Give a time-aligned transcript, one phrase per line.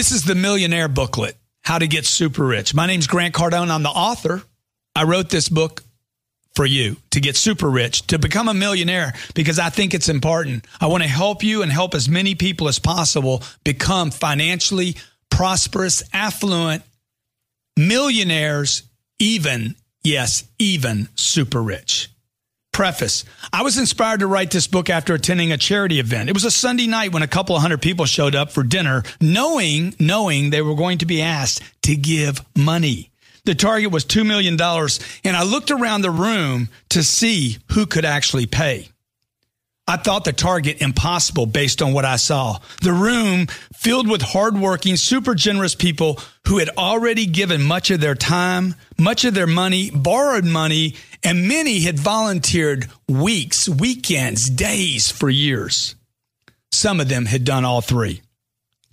[0.00, 2.74] This is the Millionaire Booklet How to Get Super Rich.
[2.74, 3.68] My name's Grant Cardone.
[3.68, 4.40] I'm the author.
[4.96, 5.82] I wrote this book
[6.54, 10.64] for you to get super rich, to become a millionaire, because I think it's important.
[10.80, 14.96] I want to help you and help as many people as possible become financially
[15.28, 16.82] prosperous, affluent
[17.76, 18.84] millionaires,
[19.18, 22.08] even, yes, even super rich.
[22.72, 26.28] Preface I was inspired to write this book after attending a charity event.
[26.28, 29.02] It was a Sunday night when a couple of hundred people showed up for dinner,
[29.20, 33.10] knowing, knowing they were going to be asked to give money.
[33.44, 34.60] The target was $2 million,
[35.24, 38.88] and I looked around the room to see who could actually pay.
[39.88, 42.58] I thought the target impossible based on what I saw.
[42.80, 48.14] The room filled with hardworking, super generous people who had already given much of their
[48.14, 55.28] time, much of their money, borrowed money, and many had volunteered weeks, weekends, days for
[55.28, 55.94] years.
[56.72, 58.22] Some of them had done all three.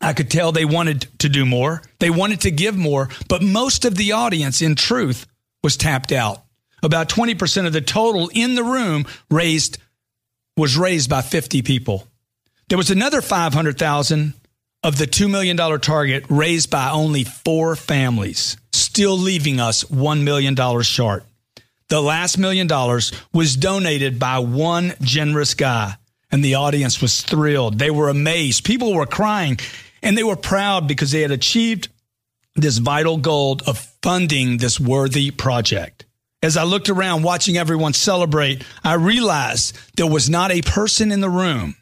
[0.02, 1.82] I could tell they wanted to do more.
[1.99, 5.26] They wanted to give more, but most of the audience, in truth,
[5.63, 6.43] was tapped out.
[6.84, 9.79] About 20% of the total in the room raised
[10.55, 12.07] was raised by 50 people.
[12.70, 14.34] There was another 500,000
[14.84, 20.55] of the $2 million target raised by only four families, still leaving us $1 million
[20.82, 21.23] short.
[21.90, 25.96] The last million dollars was donated by one generous guy,
[26.32, 27.79] and the audience was thrilled.
[27.79, 28.66] They were amazed.
[28.66, 29.57] People were crying,
[30.04, 31.88] and they were proud because they had achieved
[32.55, 36.05] this vital goal of funding this worthy project.
[36.44, 41.22] As I looked around watching everyone celebrate, I realized there was not a person in
[41.22, 41.76] the room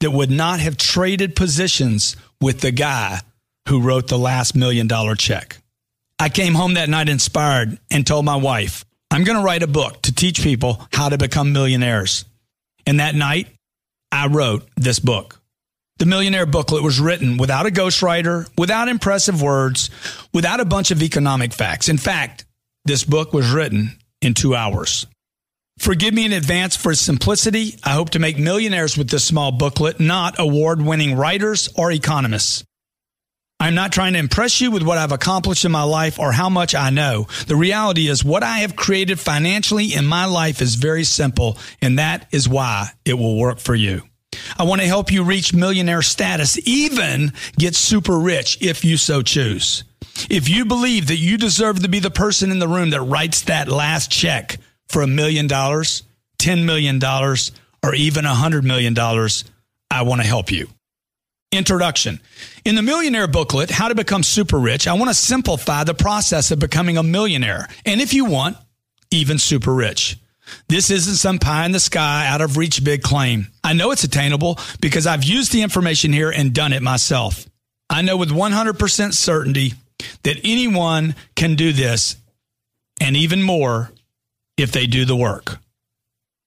[0.00, 3.20] that would not have traded positions with the guy
[3.68, 5.58] who wrote the last million dollar check.
[6.18, 8.84] I came home that night inspired and told my wife,
[9.16, 12.26] I'm going to write a book to teach people how to become millionaires.
[12.86, 13.48] And that night,
[14.12, 15.40] I wrote this book.
[15.96, 19.88] The Millionaire Booklet was written without a ghostwriter, without impressive words,
[20.34, 21.88] without a bunch of economic facts.
[21.88, 22.44] In fact,
[22.84, 25.06] this book was written in two hours.
[25.78, 27.78] Forgive me in advance for simplicity.
[27.82, 32.64] I hope to make millionaires with this small booklet, not award winning writers or economists.
[33.58, 36.48] I'm not trying to impress you with what I've accomplished in my life or how
[36.48, 37.26] much I know.
[37.46, 41.98] The reality is, what I have created financially in my life is very simple, and
[41.98, 44.02] that is why it will work for you.
[44.58, 49.22] I want to help you reach millionaire status, even get super rich if you so
[49.22, 49.84] choose.
[50.30, 53.42] If you believe that you deserve to be the person in the room that writes
[53.42, 56.02] that last check for a million dollars,
[56.38, 58.96] $10 million, or even a $100 million,
[59.90, 60.68] I want to help you.
[61.52, 62.20] Introduction.
[62.64, 66.50] In the Millionaire Booklet, How to Become Super Rich, I want to simplify the process
[66.50, 67.68] of becoming a millionaire.
[67.84, 68.56] And if you want,
[69.10, 70.18] even super rich.
[70.68, 73.48] This isn't some pie in the sky, out of reach big claim.
[73.64, 77.46] I know it's attainable because I've used the information here and done it myself.
[77.88, 79.74] I know with 100% certainty
[80.24, 82.16] that anyone can do this
[83.00, 83.92] and even more
[84.56, 85.58] if they do the work.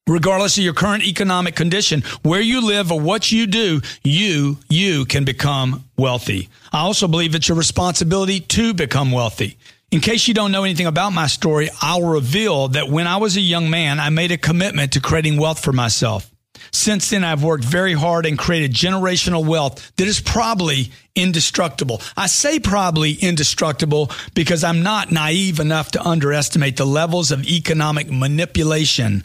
[0.10, 5.06] Regardless of your current economic condition, where you live or what you do, you, you
[5.06, 6.50] can become wealthy.
[6.74, 9.60] I also believe it's your responsibility to become wealthy.
[9.92, 13.38] In case you don't know anything about my story, I'll reveal that when I was
[13.38, 16.32] a young man, I made a commitment to creating wealth for myself.
[16.72, 22.02] Since then, I've worked very hard and created generational wealth that is probably indestructible.
[22.18, 28.12] I say probably indestructible because I'm not naive enough to underestimate the levels of economic
[28.12, 29.24] manipulation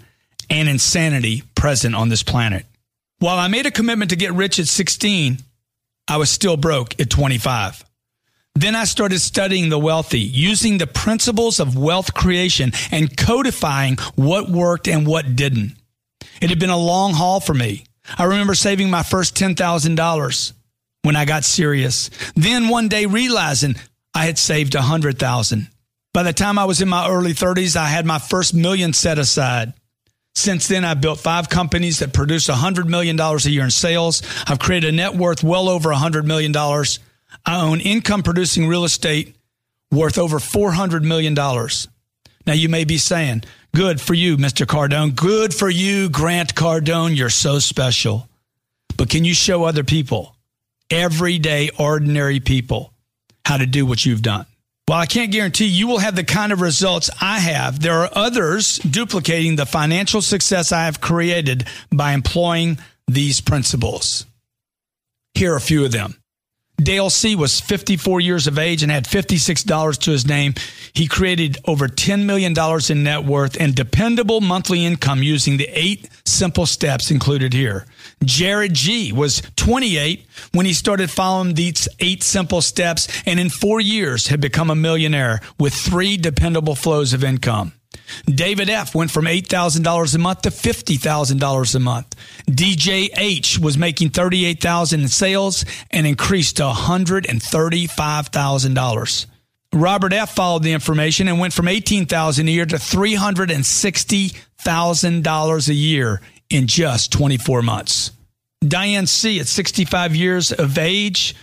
[0.51, 2.67] and insanity present on this planet.
[3.19, 5.39] While I made a commitment to get rich at 16,
[6.09, 7.85] I was still broke at 25.
[8.57, 14.49] Then I started studying the wealthy, using the principles of wealth creation and codifying what
[14.49, 15.73] worked and what didn't.
[16.41, 17.85] It had been a long haul for me.
[18.19, 20.53] I remember saving my first $10,000
[21.03, 22.11] when I got serious.
[22.35, 23.77] Then one day realizing
[24.15, 25.69] I had saved 100,000.
[26.13, 29.19] By the time I was in my early 30s, I had my first million set
[29.19, 29.73] aside.
[30.35, 34.23] Since then, I've built five companies that produce $100 million a year in sales.
[34.47, 36.55] I've created a net worth well over $100 million.
[36.57, 39.37] I own income producing real estate
[39.91, 41.35] worth over $400 million.
[41.35, 43.45] Now, you may be saying,
[43.75, 44.67] Good for you, Mr.
[44.67, 45.17] Cardone.
[45.17, 47.17] Good for you, Grant Cardone.
[47.17, 48.29] You're so special.
[48.97, 50.37] But can you show other people,
[50.91, 52.93] everyday, ordinary people,
[53.45, 54.47] how to do what you've done?
[54.87, 58.11] While I can't guarantee you will have the kind of results I have, there are
[58.13, 64.27] others duplicating the financial success I have created by employing these principles.
[65.33, 66.17] Here are a few of them.
[66.77, 67.37] Dale C.
[67.37, 70.55] was 54 years of age and had $56 to his name.
[70.93, 72.55] He created over $10 million
[72.91, 77.87] in net worth and dependable monthly income using the eight simple steps included here.
[78.25, 79.13] Jared G.
[79.13, 84.41] was 28 when he started following these eight simple steps and in four years had
[84.41, 87.73] become a millionaire with three dependable flows of income.
[88.27, 88.95] David F.
[88.95, 92.15] went from $8,000 a month to $50,000 a month.
[92.47, 99.27] DJ H was making $38,000 in sales and increased to $135,000.
[99.73, 100.35] Robert F.
[100.35, 106.21] followed the information and went from $18,000 a year to $360,000 a year
[106.51, 108.11] in just 24 months.
[108.67, 111.35] Diane C., at 65 years of age,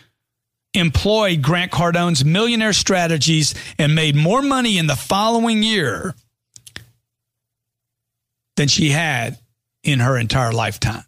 [0.74, 6.16] employed Grant Cardone's millionaire strategies and made more money in the following year
[8.56, 9.38] than she had
[9.84, 11.04] in her entire lifetime.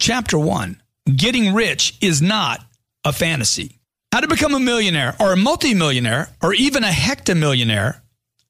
[0.00, 2.60] Chapter one Getting rich is not
[3.04, 3.80] a fantasy.
[4.12, 8.00] How to become a millionaire or a multimillionaire or even a hectomillionaire,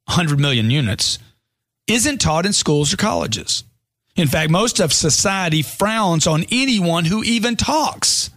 [0.06, 1.19] 100 million units,
[1.87, 3.64] isn't taught in schools or colleges.
[4.17, 8.31] In fact, most of society frowns on anyone who even talks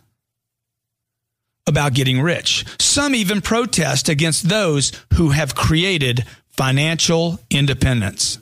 [1.68, 2.64] about getting rich.
[2.80, 8.40] Some even protest against those who have created financial independence.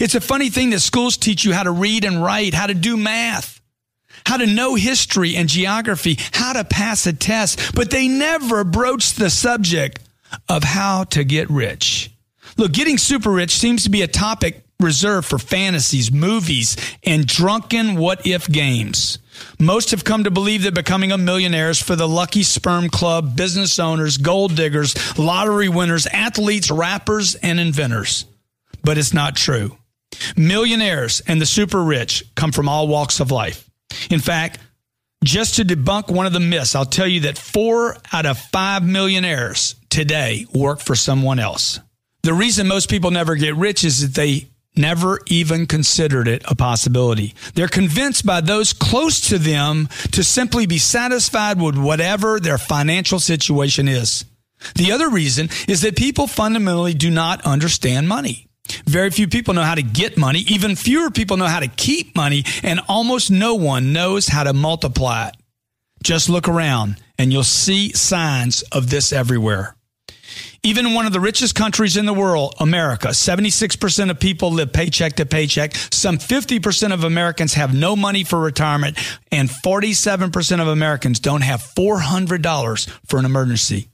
[0.00, 2.74] It's a funny thing that schools teach you how to read and write, how to
[2.74, 3.60] do math,
[4.26, 9.14] how to know history and geography, how to pass a test, but they never broach
[9.14, 10.00] the subject
[10.48, 12.10] of how to get rich.
[12.56, 17.96] Look, getting super rich seems to be a topic reserved for fantasies, movies, and drunken
[17.96, 19.18] what if games.
[19.58, 23.36] Most have come to believe that becoming a millionaire is for the lucky sperm club,
[23.36, 28.26] business owners, gold diggers, lottery winners, athletes, rappers, and inventors
[28.84, 29.76] but it's not true.
[30.36, 33.68] Millionaires and the super rich come from all walks of life.
[34.10, 34.58] In fact,
[35.24, 38.84] just to debunk one of the myths, I'll tell you that four out of five
[38.84, 41.78] millionaires today work for someone else.
[42.22, 46.54] The reason most people never get rich is that they never even considered it a
[46.54, 47.34] possibility.
[47.54, 53.18] They're convinced by those close to them to simply be satisfied with whatever their financial
[53.18, 54.24] situation is.
[54.76, 58.48] The other reason is that people fundamentally do not understand money.
[58.86, 60.40] Very few people know how to get money.
[60.40, 62.44] Even fewer people know how to keep money.
[62.62, 65.36] And almost no one knows how to multiply it.
[66.02, 69.76] Just look around and you'll see signs of this everywhere.
[70.64, 75.14] Even one of the richest countries in the world, America, 76% of people live paycheck
[75.14, 75.74] to paycheck.
[75.74, 78.96] Some 50% of Americans have no money for retirement,
[79.32, 83.88] and 47% of Americans don't have $400 for an emergency.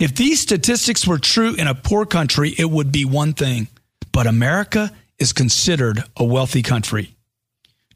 [0.00, 3.68] If these statistics were true in a poor country, it would be one thing
[4.12, 7.14] but America is considered a wealthy country.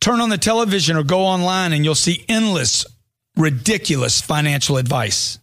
[0.00, 2.86] Turn on the television or go online and you'll see endless,
[3.36, 5.38] ridiculous financial advice.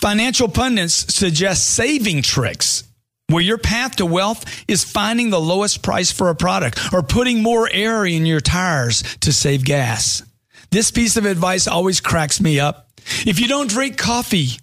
[0.00, 2.84] Financial pundits suggest saving tricks
[3.28, 7.42] where your path to wealth is finding the lowest price for a product or putting
[7.42, 10.22] more air in your tires to save gas.
[10.70, 12.90] This piece of advice always cracks me up.
[13.26, 14.58] If you don't drink coffee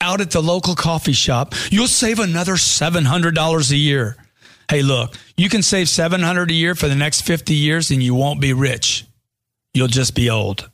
[0.00, 4.16] out at the local coffee shop, you'll save another $700 a year.
[4.70, 8.14] Hey, look, you can save 700 a year for the next 50 years and you
[8.14, 9.04] won't be rich.
[9.74, 10.70] You'll just be old.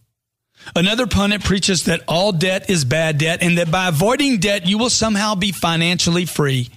[0.74, 4.76] Another pundit preaches that all debt is bad debt and that by avoiding debt, you
[4.76, 6.68] will somehow be financially free.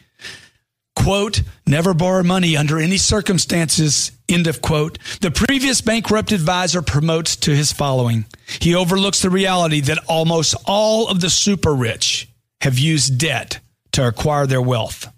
[0.95, 4.97] Quote, never borrow money under any circumstances, end of quote.
[5.19, 8.27] The previous bankrupt advisor promotes to his following.
[8.61, 12.29] He overlooks the reality that almost all of the super rich
[12.61, 13.59] have used debt
[13.91, 15.11] to acquire their wealth.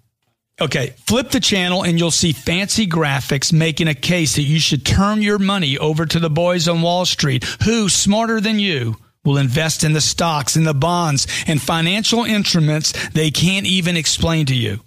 [0.62, 4.86] Okay, flip the channel and you'll see fancy graphics making a case that you should
[4.86, 9.38] turn your money over to the boys on Wall Street who, smarter than you, will
[9.38, 14.54] invest in the stocks and the bonds and financial instruments they can't even explain to
[14.54, 14.78] you.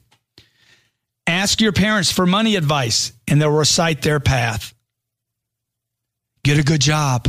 [1.27, 4.74] Ask your parents for money advice and they'll recite their path.
[6.46, 7.27] Get a good job.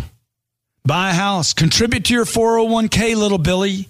[0.84, 1.52] Buy a house.
[1.52, 3.88] Contribute to your 401k, little Billy.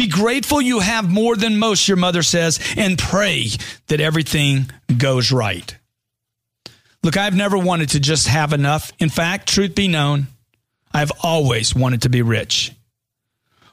[0.00, 3.48] Be grateful you have more than most, your mother says, and pray
[3.88, 5.76] that everything goes right.
[7.02, 8.92] Look, I've never wanted to just have enough.
[8.98, 10.28] In fact, truth be known,
[10.90, 12.72] I've always wanted to be rich.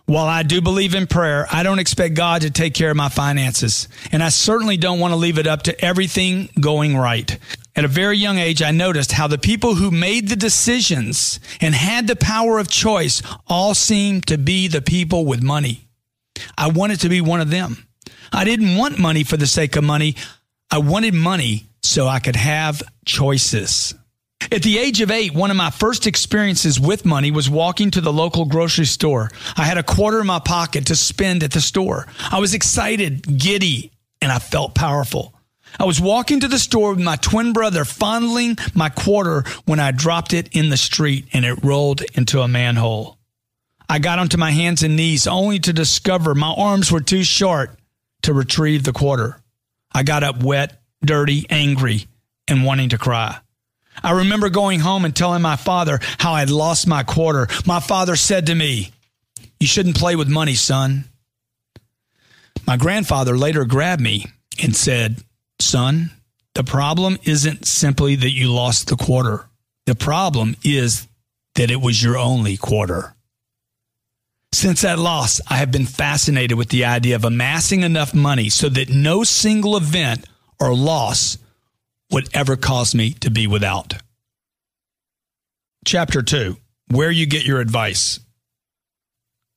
[0.06, 3.08] While I do believe in prayer, I don't expect God to take care of my
[3.08, 3.88] finances.
[4.12, 7.40] And I certainly don't want to leave it up to everything going right.
[7.74, 11.74] At a very young age, I noticed how the people who made the decisions and
[11.74, 15.87] had the power of choice all seemed to be the people with money.
[16.58, 17.88] I wanted to be one of them.
[18.32, 20.16] I didn't want money for the sake of money.
[20.72, 23.94] I wanted money so I could have choices.
[24.52, 28.02] At the age of eight, one of my first experiences with money was walking to
[28.02, 29.30] the local grocery store.
[29.56, 32.08] I had a quarter in my pocket to spend at the store.
[32.32, 33.92] I was excited, giddy,
[34.22, 35.34] and I felt powerful.
[35.80, 39.92] I was walking to the store with my twin brother, fondling my quarter when I
[39.92, 43.17] dropped it in the street and it rolled into a manhole.
[43.90, 47.78] I got onto my hands and knees only to discover my arms were too short
[48.24, 49.42] to retrieve the quarter.
[49.92, 52.08] I got up wet, dirty, angry,
[52.48, 53.38] and wanting to cry.
[54.04, 57.48] I remember going home and telling my father how I had lost my quarter.
[57.66, 58.92] My father said to me,
[59.60, 61.06] You shouldn't play with money, son.
[62.66, 64.26] My grandfather later grabbed me
[64.62, 65.24] and said,
[65.60, 66.12] Son,
[66.54, 69.48] the problem isn't simply that you lost the quarter.
[69.86, 71.08] The problem is
[71.56, 73.16] that it was your only quarter.
[74.52, 78.70] Since that loss, I have been fascinated with the idea of amassing enough money so
[78.70, 80.26] that no single event
[80.60, 81.38] or loss
[82.12, 83.94] would ever cause me to be without.
[85.86, 86.58] Chapter 2
[86.90, 88.20] Where You Get Your Advice.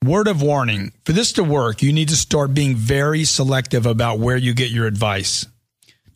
[0.05, 4.19] Word of warning for this to work, you need to start being very selective about
[4.19, 5.47] where you get your advice.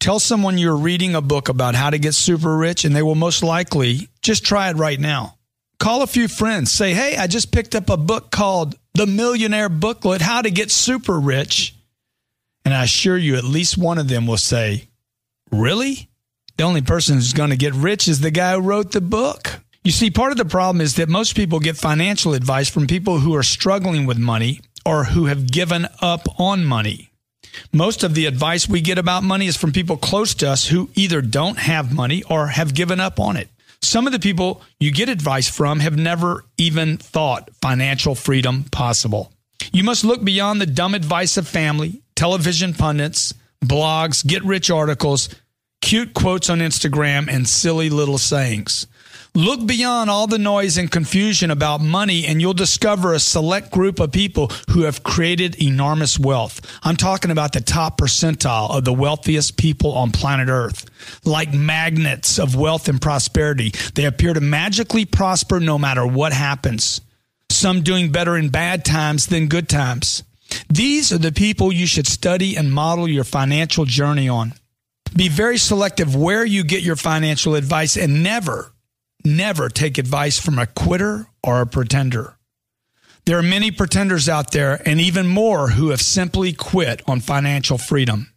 [0.01, 3.15] Tell someone you're reading a book about how to get super rich, and they will
[3.15, 5.39] most likely just try it right now.
[5.79, 6.71] Call a few friends.
[6.71, 10.71] Say, hey, I just picked up a book called The Millionaire Booklet How to Get
[10.71, 11.75] Super Rich.
[12.65, 14.89] And I assure you, at least one of them will say,
[15.51, 16.09] Really?
[16.57, 19.61] The only person who's going to get rich is the guy who wrote the book.
[19.83, 23.19] You see, part of the problem is that most people get financial advice from people
[23.19, 27.11] who are struggling with money or who have given up on money.
[27.73, 30.91] Most of the advice we get about money is from people close to us who
[30.95, 33.49] either don't have money or have given up on it.
[33.85, 39.33] Some of the people you get advice from have never even thought financial freedom possible.
[39.73, 45.29] You must look beyond the dumb advice of family, television pundits, blogs, get rich articles,
[45.81, 48.87] cute quotes on Instagram, and silly little sayings.
[49.37, 53.99] Look beyond all the noise and confusion about money, and you'll discover a select group
[53.99, 56.61] of people who have created enormous wealth.
[56.85, 60.87] I'm talking about the top percentile of the wealthiest people on planet Earth.
[61.25, 67.01] Like magnets of wealth and prosperity, they appear to magically prosper no matter what happens.
[67.51, 70.23] Some doing better in bad times than good times.
[70.71, 74.53] These are the people you should study and model your financial journey on.
[75.17, 78.71] Be very selective where you get your financial advice and never
[79.25, 82.37] never take advice from a quitter or a pretender.
[83.27, 87.79] There are many pretenders out there and even more who have simply quit on financial
[87.79, 88.31] freedom.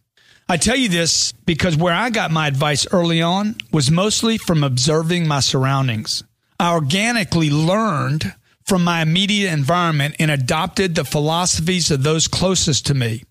[0.48, 4.64] I tell you this because where I got my advice early on was mostly from
[4.64, 6.24] observing my surroundings.
[6.58, 12.94] I organically learned from my immediate environment and adopted the philosophies of those closest to
[12.94, 13.24] me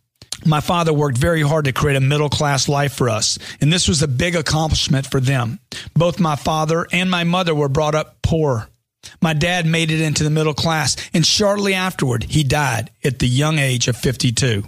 [0.45, 3.87] my father worked very hard to create a middle class life for us, and this
[3.87, 5.59] was a big accomplishment for them.
[5.93, 8.69] Both my father and my mother were brought up poor.
[9.21, 13.27] My dad made it into the middle class, and shortly afterward, he died at the
[13.27, 14.63] young age of 52.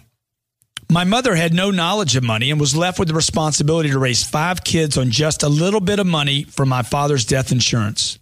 [0.92, 4.24] My mother had no knowledge of money and was left with the responsibility to raise
[4.24, 8.18] five kids on just a little bit of money from my father's death insurance.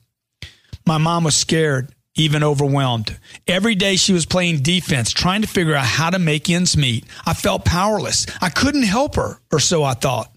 [0.86, 3.18] My mom was scared even overwhelmed.
[3.48, 7.06] Every day she was playing defense, trying to figure out how to make ends meet.
[7.26, 8.26] I felt powerless.
[8.42, 10.34] I couldn't help her, or so I thought.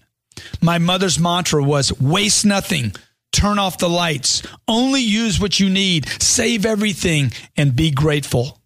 [0.61, 2.93] My mother's mantra was waste nothing,
[3.31, 8.59] turn off the lights, only use what you need, save everything, and be grateful.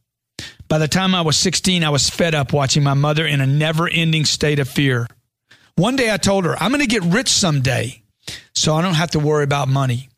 [0.67, 3.47] By the time I was 16, I was fed up watching my mother in a
[3.47, 5.07] never ending state of fear.
[5.75, 8.01] One day I told her, I'm going to get rich someday,
[8.53, 10.09] so I don't have to worry about money.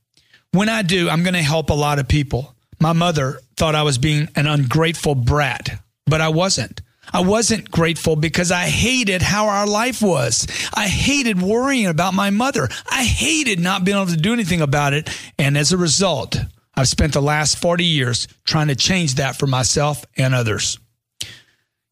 [0.51, 2.55] When I do, I'm going to help a lot of people.
[2.79, 6.81] My mother thought I was being an ungrateful brat, but I wasn't.
[7.11, 10.45] I wasn't grateful because I hated how our life was.
[10.73, 12.67] I hated worrying about my mother.
[12.89, 15.09] I hated not being able to do anything about it.
[15.39, 16.37] And as a result,
[16.75, 20.79] I've spent the last 40 years trying to change that for myself and others.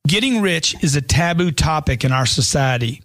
[0.08, 3.02] Getting rich is a taboo topic in our society.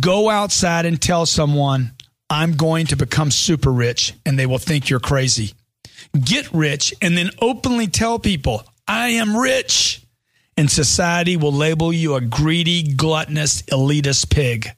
[0.00, 1.92] Go outside and tell someone,
[2.30, 5.54] I'm going to become super rich, and they will think you're crazy
[6.12, 10.00] get rich, and then openly tell people, I am rich.
[10.56, 14.68] And society will label you a greedy, gluttonous, elitist pig.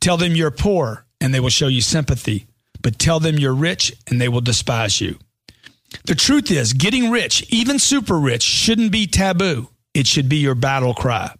[0.00, 2.46] Tell them you're poor, and they will show you sympathy.
[2.82, 5.18] But tell them you're rich, and they will despise you.
[6.04, 9.68] The truth is, getting rich, even super rich, shouldn't be taboo.
[9.94, 11.34] It should be your battle cry.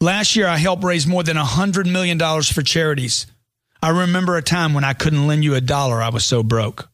[0.00, 3.26] Last year, I helped raise more than $100 million for charities.
[3.82, 6.88] I remember a time when I couldn't lend you a dollar, I was so broke.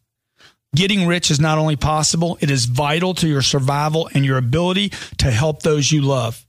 [0.74, 4.90] Getting rich is not only possible, it is vital to your survival and your ability
[5.18, 6.46] to help those you love.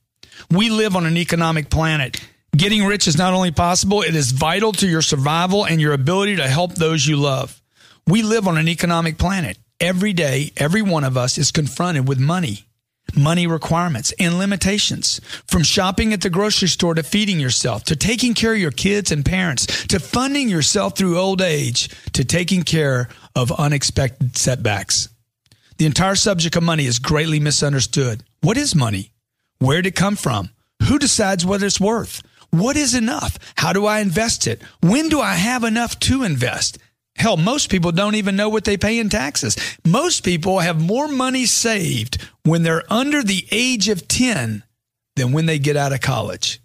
[0.52, 2.22] We live on an economic planet.
[2.56, 6.36] Getting rich is not only possible, it is vital to your survival and your ability
[6.36, 7.60] to help those you love.
[8.06, 9.58] We live on an economic planet.
[9.80, 12.66] Every day, every one of us is confronted with money,
[13.16, 15.20] money requirements, and limitations.
[15.48, 19.12] From shopping at the grocery store to feeding yourself, to taking care of your kids
[19.12, 25.10] and parents, to funding yourself through old age, to taking care of unexpected setbacks.
[25.78, 28.24] The entire subject of money is greatly misunderstood.
[28.42, 29.12] What is money?
[29.60, 30.50] Where did it come from?
[30.88, 32.22] Who decides what it's worth?
[32.52, 33.38] What is enough?
[33.56, 34.62] How do I invest it?
[34.82, 36.78] When do I have enough to invest?
[37.16, 39.56] Hell, most people don't even know what they pay in taxes.
[39.86, 44.64] Most people have more money saved when they're under the age of 10
[45.16, 46.62] than when they get out of college.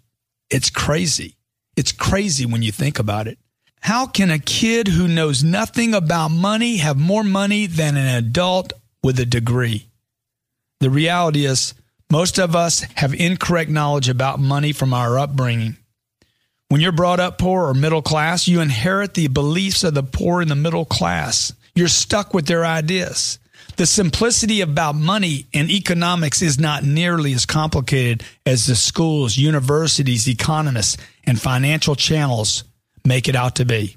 [0.49, 1.35] It's crazy.
[1.75, 3.37] It's crazy when you think about it.
[3.81, 8.73] How can a kid who knows nothing about money have more money than an adult
[9.03, 9.87] with a degree?
[10.79, 11.73] The reality is,
[12.11, 15.77] most of us have incorrect knowledge about money from our upbringing.
[16.69, 20.41] When you're brought up poor or middle class, you inherit the beliefs of the poor
[20.41, 21.53] and the middle class.
[21.75, 23.39] You're stuck with their ideas.
[23.77, 30.27] The simplicity about money and economics is not nearly as complicated as the schools, universities,
[30.27, 32.65] economists, and financial channels
[33.05, 33.95] make it out to be.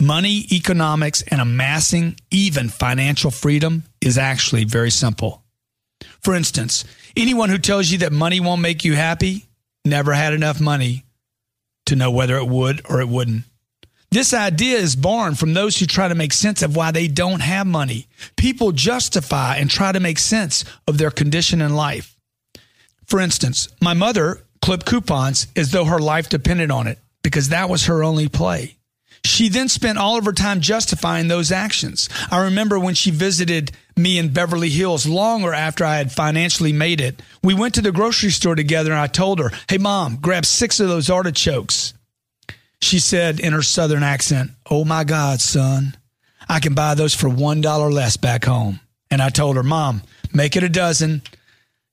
[0.00, 5.42] Money, economics, and amassing even financial freedom is actually very simple.
[6.20, 6.84] For instance,
[7.16, 9.44] anyone who tells you that money won't make you happy
[9.84, 11.04] never had enough money
[11.88, 13.44] to know whether it would or it wouldn't.
[14.10, 17.40] This idea is born from those who try to make sense of why they don't
[17.40, 18.06] have money.
[18.36, 22.16] People justify and try to make sense of their condition in life.
[23.04, 27.68] For instance, my mother clipped coupons as though her life depended on it because that
[27.68, 28.76] was her only play.
[29.24, 32.08] She then spent all of her time justifying those actions.
[32.30, 37.00] I remember when she visited me in Beverly Hills longer after I had financially made
[37.00, 37.20] it.
[37.42, 40.80] We went to the grocery store together and I told her, Hey, mom, grab six
[40.80, 41.94] of those artichokes.
[42.80, 45.96] She said in her southern accent, Oh my God, son,
[46.48, 48.80] I can buy those for $1 less back home.
[49.10, 50.02] And I told her, Mom,
[50.32, 51.22] make it a dozen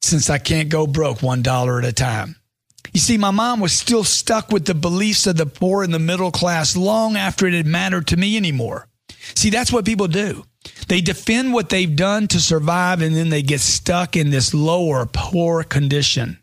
[0.02, 2.36] since I can't go broke $1 at a time.
[2.94, 6.00] You see, my mom was still stuck with the beliefs of the poor and the
[6.00, 8.88] middle class long after it had mattered to me anymore.
[9.34, 10.46] See, that's what people do.
[10.88, 15.08] They defend what they've done to survive and then they get stuck in this lower,
[15.12, 16.40] poor condition.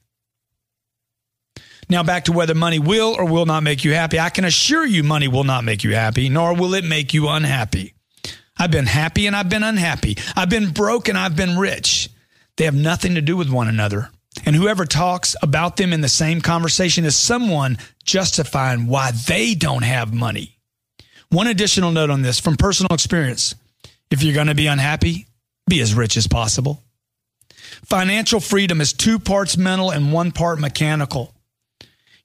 [1.88, 4.18] Now, back to whether money will or will not make you happy.
[4.18, 7.28] I can assure you, money will not make you happy, nor will it make you
[7.28, 7.94] unhappy.
[8.57, 10.16] I've been happy and I've been unhappy.
[10.37, 12.09] I've been broke and I've been rich.
[12.57, 14.11] They have nothing to do with one another.
[14.46, 19.85] And whoever talks about them in the same conversation is someone justifying why they don't
[19.85, 20.59] have money.
[21.33, 23.55] One additional note on this from personal experience
[24.11, 25.27] if you're going to be unhappy,
[25.66, 26.83] be as rich as possible.
[27.87, 31.35] Financial freedom is two parts mental and one part mechanical.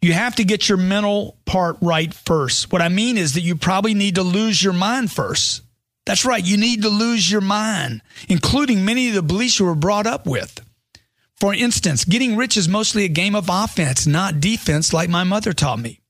[0.01, 2.73] You have to get your mental part right first.
[2.73, 5.61] What I mean is that you probably need to lose your mind first.
[6.05, 9.75] That's right, you need to lose your mind, including many of the beliefs you were
[9.75, 10.59] brought up with.
[11.37, 15.53] For instance, getting rich is mostly a game of offense, not defense, like my mother
[15.53, 16.01] taught me.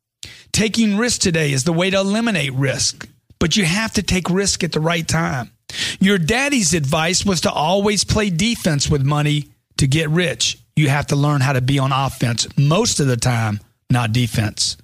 [0.57, 4.63] Taking risk today is the way to eliminate risk, but you have to take risk
[4.63, 5.51] at the right time.
[5.99, 10.57] Your daddy's advice was to always play defense with money to get rich.
[10.75, 13.59] You have to learn how to be on offense most of the time,
[13.91, 14.77] not defense.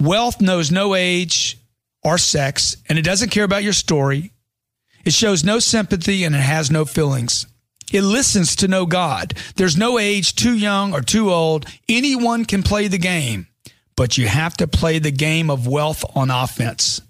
[0.00, 1.58] Wealth knows no age
[2.04, 4.30] or sex, and it doesn't care about your story.
[5.04, 7.48] It shows no sympathy and it has no feelings.
[7.92, 9.34] It listens to no God.
[9.56, 11.66] There's no age too young or too old.
[11.88, 13.47] Anyone can play the game,
[13.98, 17.02] but you have to play the game of wealth on offense.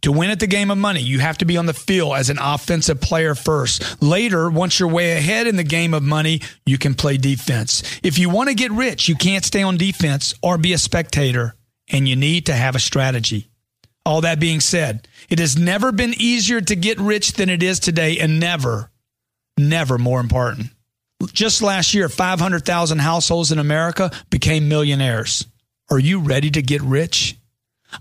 [0.00, 2.30] To win at the game of money, you have to be on the field as
[2.30, 4.02] an offensive player first.
[4.02, 7.82] Later, once you're way ahead in the game of money, you can play defense.
[8.02, 11.54] If you want to get rich, you can't stay on defense or be a spectator,
[11.90, 13.50] and you need to have a strategy.
[14.06, 17.78] All that being said, it has never been easier to get rich than it is
[17.78, 18.90] today, and never
[19.58, 20.68] never more important.
[21.32, 25.46] Just last year, 500,000 households in America became millionaires.
[25.92, 27.36] Are you ready to get rich?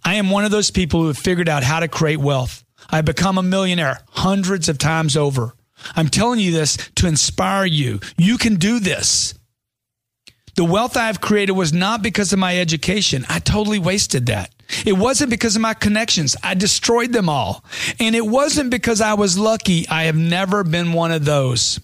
[0.06, 2.64] I am one of those people who have figured out how to create wealth.
[2.90, 5.56] I've become a millionaire hundreds of times over.
[5.94, 8.00] I'm telling you this to inspire you.
[8.18, 9.34] You can do this.
[10.56, 13.26] The wealth I've created was not because of my education.
[13.28, 14.52] I totally wasted that.
[14.86, 16.38] It wasn't because of my connections.
[16.42, 17.66] I destroyed them all.
[18.00, 19.86] And it wasn't because I was lucky.
[19.90, 21.78] I have never been one of those.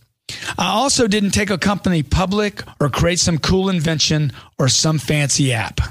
[0.58, 5.52] I also didn't take a company public or create some cool invention or some fancy
[5.52, 5.82] app.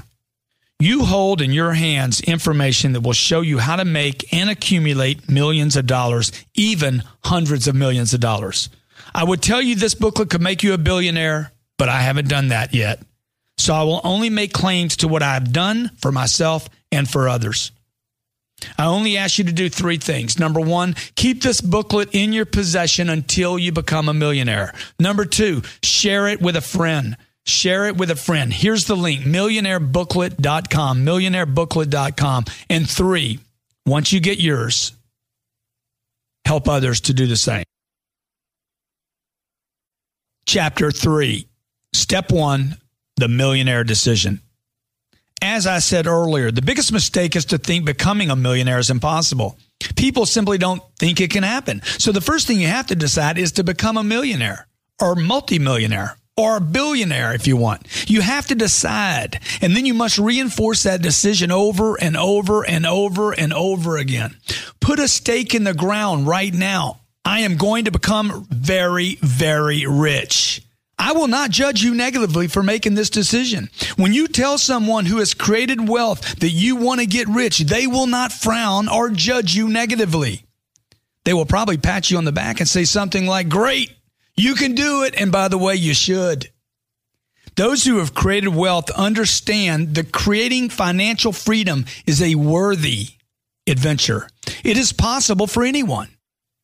[0.79, 5.27] You hold in your hands information that will show you how to make and accumulate
[5.27, 8.69] millions of dollars, even hundreds of millions of dollars.
[9.13, 12.49] I would tell you this booklet could make you a billionaire, but I haven't done
[12.49, 13.01] that yet.
[13.57, 17.71] So I will only make claims to what I've done for myself and for others.
[18.77, 20.37] I only ask you to do three things.
[20.37, 24.73] Number one, keep this booklet in your possession until you become a millionaire.
[24.99, 27.17] Number two, share it with a friend.
[27.47, 28.51] Share it with a friend.
[28.51, 32.45] Here's the link millionairebooklet.com, millionairebooklet.com.
[32.69, 33.39] And three,
[33.85, 34.91] once you get yours,
[36.45, 37.63] help others to do the same.
[40.45, 41.47] Chapter three,
[41.93, 42.77] step one,
[43.15, 44.41] the millionaire decision.
[45.41, 49.57] As I said earlier, the biggest mistake is to think becoming a millionaire is impossible.
[49.95, 51.81] People simply don't think it can happen.
[51.83, 54.67] So the first thing you have to decide is to become a millionaire
[54.99, 57.87] or multimillionaire or a billionaire if you want.
[58.09, 59.41] You have to decide.
[59.61, 64.37] And then you must reinforce that decision over and over and over and over again.
[64.79, 67.01] Put a stake in the ground right now.
[67.25, 70.61] I am going to become very, very rich.
[70.99, 73.69] I will not judge you negatively for making this decision.
[73.97, 77.85] When you tell someone who has created wealth that you want to get rich, they
[77.85, 80.43] will not frown or judge you negatively.
[81.23, 83.91] They will probably pat you on the back and say something like, Great,
[84.37, 85.19] you can do it.
[85.19, 86.49] And by the way, you should.
[87.55, 93.07] Those who have created wealth understand that creating financial freedom is a worthy
[93.67, 94.29] adventure.
[94.63, 96.09] It is possible for anyone.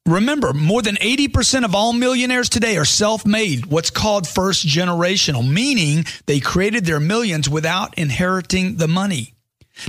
[0.05, 5.49] Remember, more than 80% of all millionaires today are self made, what's called first generational,
[5.49, 9.32] meaning they created their millions without inheriting the money.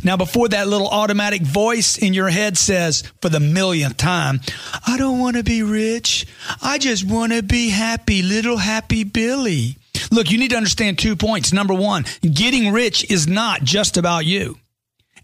[0.02, 4.40] Now, before that little automatic voice in your head says for the millionth time,
[4.86, 6.26] I don't want to be rich.
[6.62, 9.76] I just want to be happy, little happy Billy.
[10.10, 11.52] Look, you need to understand two points.
[11.52, 14.58] Number one, getting rich is not just about you.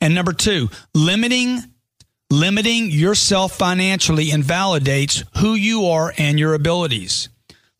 [0.01, 1.63] And number two, limiting
[2.33, 7.29] Limiting yourself financially invalidates who you are and your abilities.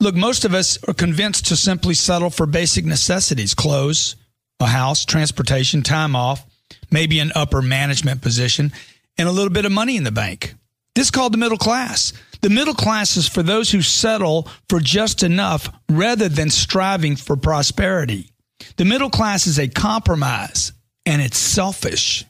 [0.01, 4.17] Look, most of us are convinced to simply settle for basic necessities clothes,
[4.59, 6.45] a house, transportation, time off,
[6.91, 8.73] maybe an upper management position,
[9.19, 10.55] and a little bit of money in the bank.
[10.95, 12.13] This is called the middle class.
[12.43, 17.37] The middle class is for those who settle for just enough rather than striving for
[17.37, 18.33] prosperity.
[18.77, 20.73] The middle class is a compromise
[21.07, 22.25] and it's selfish.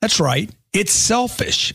[0.00, 0.50] That's right.
[0.72, 1.74] It's selfish.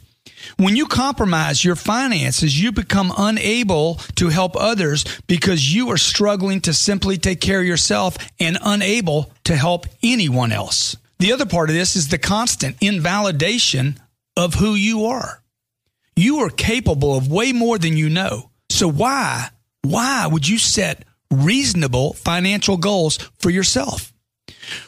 [0.58, 6.62] When you compromise your finances, you become unable to help others because you are struggling
[6.62, 10.96] to simply take care of yourself and unable to help anyone else.
[11.22, 14.00] The other part of this is the constant invalidation
[14.36, 15.44] of who you are.
[16.16, 18.50] You are capable of way more than you know.
[18.72, 19.50] So why,
[19.84, 24.12] why would you set reasonable financial goals for yourself?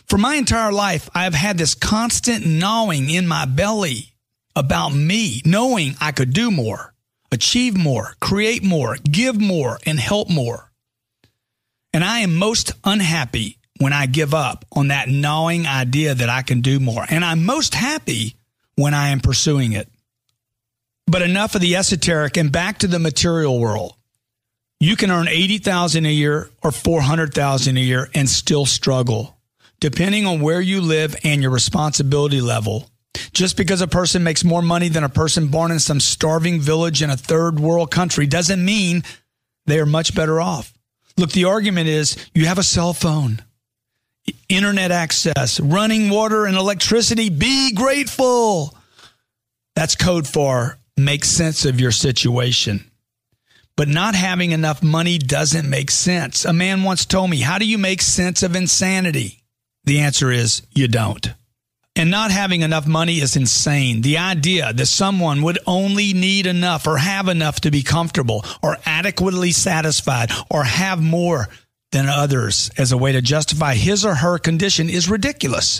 [0.07, 4.15] For my entire life, I have had this constant gnawing in my belly
[4.55, 6.95] about me, knowing I could do more,
[7.31, 10.71] achieve more, create more, give more, and help more.
[11.93, 16.41] And I am most unhappy when I give up on that gnawing idea that I
[16.41, 17.05] can do more.
[17.07, 18.35] And I'm most happy
[18.75, 19.87] when I am pursuing it.
[21.05, 23.95] But enough of the esoteric and back to the material world.
[24.79, 29.37] You can earn 80,000 a year or 400,000 a year and still struggle
[29.83, 32.89] depending on where you live and your responsibility level.
[33.33, 37.03] Just because a person makes more money than a person born in some starving village
[37.03, 39.03] in a third world country doesn't mean
[39.65, 40.73] they are much better off.
[41.17, 43.43] Look, the argument is you have a cell phone,
[44.49, 47.29] internet access, running water and electricity.
[47.29, 48.75] Be grateful.
[49.75, 52.89] That's code for make sense of your situation.
[53.75, 56.45] But not having enough money doesn't make sense.
[56.45, 59.43] A man once told me, How do you make sense of insanity?
[59.86, 61.33] The answer is you don't.
[61.95, 64.01] And not having enough money is insane.
[64.01, 68.77] The idea that someone would only need enough or have enough to be comfortable or
[68.86, 71.49] adequately satisfied or have more
[71.93, 75.79] than others as a way to justify his or her condition is ridiculous.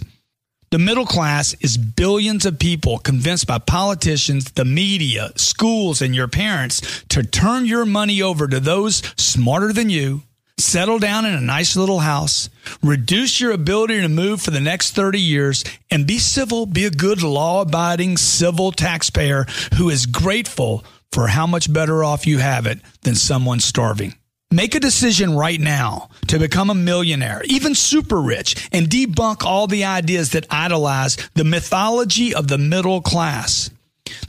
[0.71, 6.28] The middle class is billions of people convinced by politicians, the media, schools, and your
[6.28, 10.23] parents to turn your money over to those smarter than you
[10.60, 12.49] settle down in a nice little house,
[12.82, 16.91] reduce your ability to move for the next 30 years, and be civil, be a
[16.91, 19.45] good law abiding civil taxpayer
[19.78, 24.15] who is grateful for how much better off you have it than someone starving.
[24.53, 29.65] Make a decision right now to become a millionaire, even super rich, and debunk all
[29.65, 33.71] the ideas that idolize the mythology of the middle class.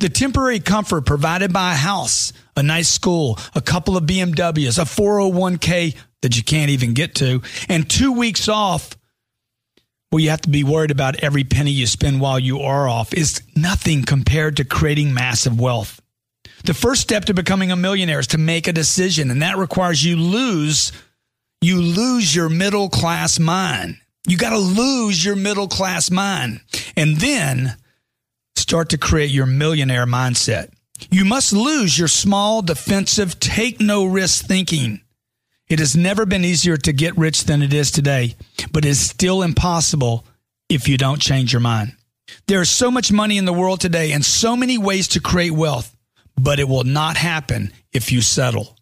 [0.01, 4.87] The temporary comfort provided by a house, a nice school, a couple of BMWs, a
[4.87, 8.97] 401k that you can't even get to, and two weeks off
[10.09, 13.13] where you have to be worried about every penny you spend while you are off
[13.13, 16.01] is nothing compared to creating massive wealth.
[16.65, 20.03] The first step to becoming a millionaire is to make a decision, and that requires
[20.05, 20.93] you lose
[21.65, 23.97] you lose your middle class mind.
[24.29, 26.61] You got to lose your middle class mind.
[26.95, 27.77] And then
[28.55, 30.71] start to create your millionaire mindset.
[31.11, 35.01] You must lose your small, defensive, take no risk thinking.
[35.69, 38.37] It has never been easier to get rich than it is today,
[38.71, 40.25] but it's still impossible
[40.69, 41.95] if you don't change your mind.
[42.47, 45.53] There is so much money in the world today and so many ways to create
[45.53, 45.94] wealth,
[46.37, 48.77] but it will not happen if you settle.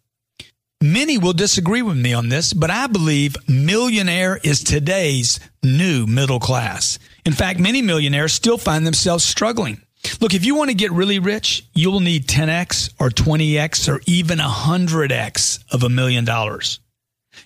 [0.81, 6.41] Many will disagree with me on this, but I believe millionaire is today's new middle
[6.41, 6.99] class.
[7.25, 9.81] In fact, many millionaires still find themselves struggling.
[10.19, 14.01] Look, if you want to get really rich, you will need 10x or 20x or
[14.05, 16.79] even 100x of a million dollars.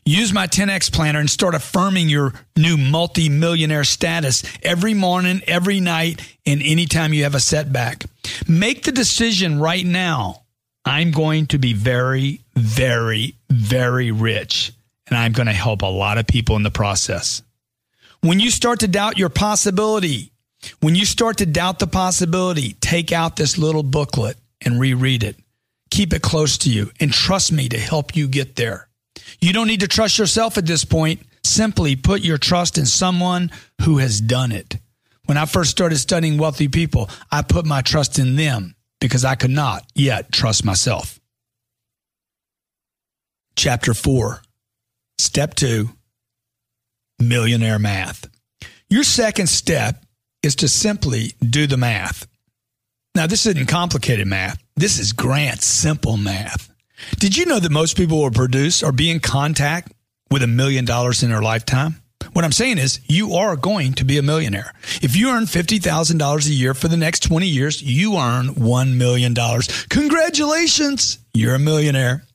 [0.05, 6.21] Use my 10x planner and start affirming your new multi-millionaire status every morning, every night,
[6.45, 8.05] and anytime you have a setback.
[8.47, 10.43] Make the decision right now.
[10.85, 14.71] I'm going to be very, very, very rich,
[15.07, 17.41] and I'm going to help a lot of people in the process.
[18.21, 20.31] When you start to doubt your possibility,
[20.79, 25.35] when you start to doubt the possibility, take out this little booklet and reread it.
[25.91, 28.87] Keep it close to you and trust me to help you get there.
[29.41, 31.21] You don't need to trust yourself at this point.
[31.43, 34.77] Simply put your trust in someone who has done it.
[35.27, 39.35] When I first started studying wealthy people, I put my trust in them because I
[39.35, 41.19] could not yet trust myself.
[43.57, 44.41] Chapter 4,
[45.17, 45.89] Step 2
[47.19, 48.29] Millionaire Math.
[48.89, 50.05] Your second step
[50.43, 52.25] is to simply do the math.
[53.13, 54.63] Now, this isn't complicated math.
[54.77, 56.71] This is Grant's simple math.
[57.19, 59.91] Did you know that most people will produce or be in contact
[60.31, 61.95] with a million dollars in their lifetime?
[62.37, 64.71] What I'm saying is, you are going to be a millionaire.
[65.01, 69.33] If you earn $50,000 a year for the next 20 years, you earn $1 million.
[69.89, 71.17] Congratulations!
[71.33, 72.25] You're a millionaire.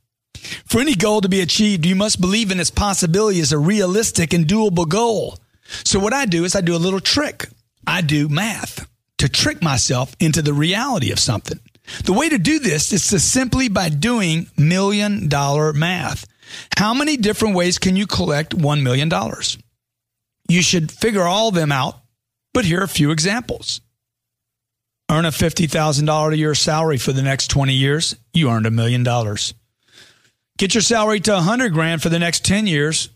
[0.67, 4.33] For any goal to be achieved, you must believe in its possibility as a realistic
[4.33, 5.39] and doable goal.
[5.85, 7.49] So, what I do is I do a little trick.
[7.87, 11.61] I do math to trick myself into the reality of something.
[12.05, 16.27] The way to do this is to simply by doing million dollar math.
[16.77, 19.09] How many different ways can you collect $1 million?
[20.53, 21.97] You should figure all of them out,
[22.53, 23.81] but here are a few examples.
[25.11, 29.03] Earn a $50,000 a year salary for the next 20 years, you earned a million
[29.03, 29.55] dollars.
[30.59, 33.09] Get your salary to 100 grand for the next 10 years,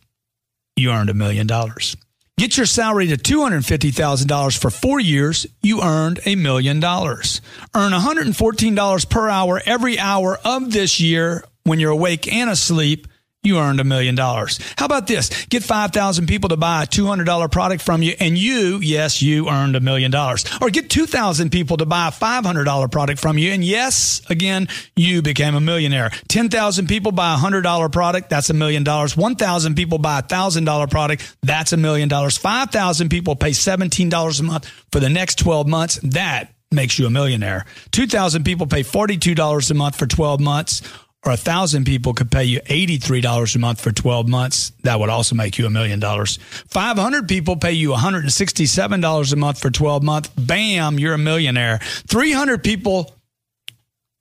[0.77, 1.95] you earned a million dollars.
[2.39, 7.43] Get your salary to $250,000 for four years, you earned a million dollars.
[7.75, 13.07] Earn $114 per hour every hour of this year when you're awake and asleep,
[13.47, 14.59] you earned a million dollars.
[14.77, 15.47] How about this?
[15.47, 19.77] Get 5,000 people to buy a $200 product from you and you, yes, you earned
[19.77, 20.45] a million dollars.
[20.61, 25.23] Or get 2,000 people to buy a $500 product from you and yes, again, you
[25.23, 26.11] became a millionaire.
[26.29, 29.17] 10,000 people buy a $100 product, that's a million dollars.
[29.17, 32.37] 1,000 people buy a $1,000 product, that's a million dollars.
[32.37, 37.11] 5,000 people pay $17 a month for the next 12 months, that makes you a
[37.11, 37.65] millionaire.
[37.93, 40.83] 2,000 people pay $42 a month for 12 months
[41.27, 45.11] or a thousand people could pay you $83 a month for 12 months, that would
[45.11, 46.39] also make you a million dollars.
[46.69, 50.29] 500 people pay you $167 a month for 12 months.
[50.29, 51.81] Bam, you're a millionaire.
[51.83, 53.13] 300 people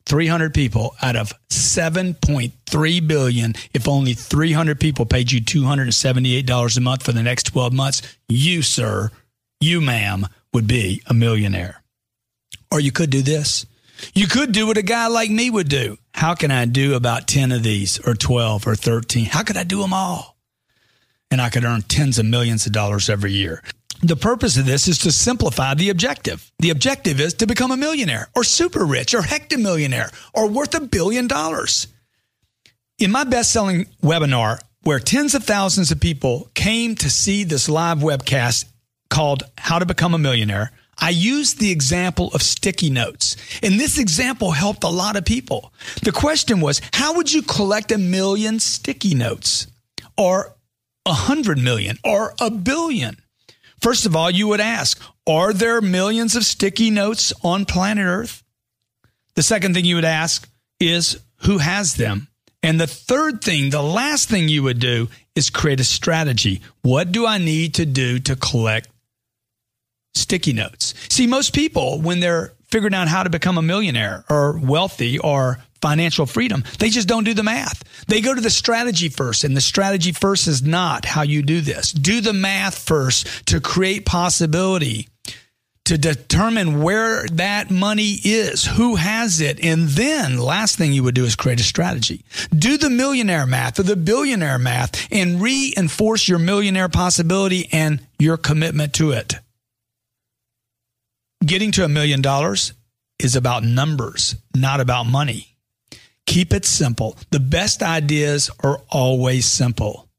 [0.08, 7.02] 300 people out of 7.3 billion if only 300 people paid you $278 a month
[7.02, 9.10] for the next 12 months you sir
[9.60, 11.82] you ma'am would be a millionaire
[12.72, 13.66] or you could do this
[14.14, 15.98] you could do what a guy like me would do.
[16.16, 19.26] How can I do about 10 of these or 12 or 13?
[19.26, 20.38] How could I do them all?
[21.30, 23.62] And I could earn tens of millions of dollars every year.
[24.02, 26.50] The purpose of this is to simplify the objective.
[26.60, 30.80] The objective is to become a millionaire or super rich or hectomillionaire or worth a
[30.80, 31.88] billion dollars.
[32.98, 37.68] In my best selling webinar, where tens of thousands of people came to see this
[37.68, 38.64] live webcast
[39.10, 43.98] called How to Become a Millionaire, I used the example of sticky notes, and this
[43.98, 45.74] example helped a lot of people.
[46.04, 49.68] The question was, how would you collect a million sticky notes
[50.18, 50.56] or
[51.06, 53.18] a hundred million or a billion?
[53.82, 58.44] First of all, you would ask, are there millions of sticky notes on planet Earth?
[59.36, 62.30] The second thing you would ask is, who has them?
[62.64, 66.62] And the third thing, the last thing you would do is create a strategy.
[66.82, 68.90] What do I need to do to collect
[70.16, 70.94] sticky notes.
[71.10, 75.60] See, most people, when they're figuring out how to become a millionaire or wealthy or
[75.82, 77.84] financial freedom, they just don't do the math.
[78.08, 81.62] They go to the strategy first, and the strategy first is not how you do
[81.62, 81.92] this.
[81.92, 85.08] Do the math first to create possibility.
[85.86, 91.14] To determine where that money is, who has it, and then last thing you would
[91.14, 92.26] do is create a strategy.
[92.50, 98.36] Do the millionaire math or the billionaire math and reinforce your millionaire possibility and your
[98.36, 99.36] commitment to it.
[101.44, 102.74] Getting to a million dollars
[103.20, 105.58] is about numbers, not about money.
[106.26, 107.18] Keep it simple.
[107.32, 110.10] The best ideas are always simple.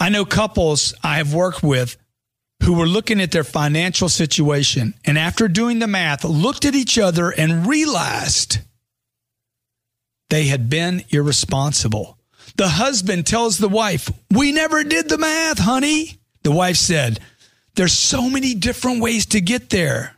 [0.00, 1.96] I know couples I have worked with
[2.62, 6.98] who were looking at their financial situation and after doing the math, looked at each
[6.98, 8.58] other and realized
[10.30, 12.18] they had been irresponsible.
[12.56, 16.18] The husband tells the wife, We never did the math, honey.
[16.42, 17.20] The wife said,
[17.74, 20.16] There's so many different ways to get there.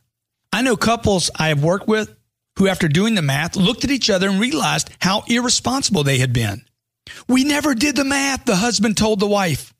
[0.52, 2.14] I know couples I have worked with
[2.56, 6.32] who, after doing the math, looked at each other and realized how irresponsible they had
[6.32, 6.64] been.
[7.28, 9.72] We never did the math, the husband told the wife.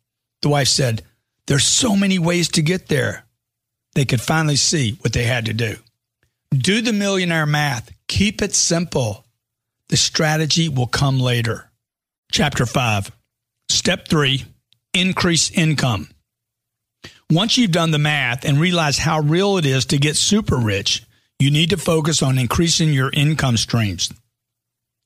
[0.42, 1.02] The wife said,
[1.46, 3.26] There's so many ways to get there.
[3.94, 5.76] They could finally see what they had to do.
[6.52, 7.90] Do the millionaire math.
[8.08, 9.26] Keep it simple.
[9.88, 11.70] The strategy will come later.
[12.32, 13.10] Chapter 5.
[13.68, 14.44] Step 3
[14.94, 16.08] Increase income.
[17.30, 21.04] Once you've done the math and realize how real it is to get super rich,
[21.38, 24.12] you need to focus on increasing your income streams.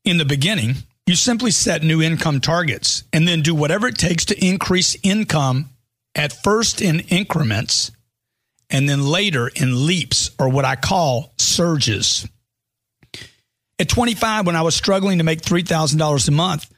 [0.06, 0.74] In the beginning,
[1.06, 5.68] you simply set new income targets and then do whatever it takes to increase income
[6.14, 7.90] at first in increments
[8.70, 12.26] and then later in leaps or what I call surges.
[13.78, 16.70] At 25, when I was struggling to make $3,000 a month,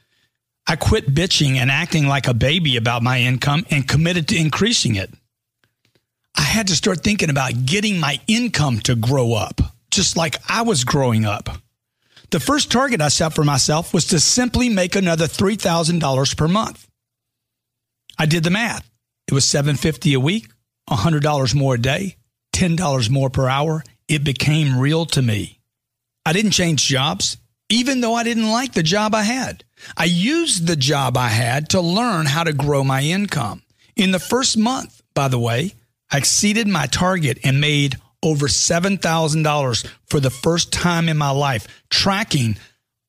[0.67, 4.95] I quit bitching and acting like a baby about my income and committed to increasing
[4.95, 5.09] it.
[6.37, 9.59] I had to start thinking about getting my income to grow up,
[9.91, 11.49] just like I was growing up.
[12.29, 16.87] The first target I set for myself was to simply make another $3,000 per month.
[18.19, 18.89] I did the math.
[19.27, 20.47] It was 750 a week,
[20.89, 22.17] $100 more a day,
[22.53, 23.83] $10 more per hour.
[24.07, 25.59] It became real to me.
[26.25, 27.37] I didn't change jobs,
[27.69, 29.63] even though I didn't like the job I had.
[29.95, 33.63] I used the job I had to learn how to grow my income.
[33.95, 35.73] In the first month, by the way,
[36.11, 41.67] I exceeded my target and made over $7,000 for the first time in my life,
[41.89, 42.57] tracking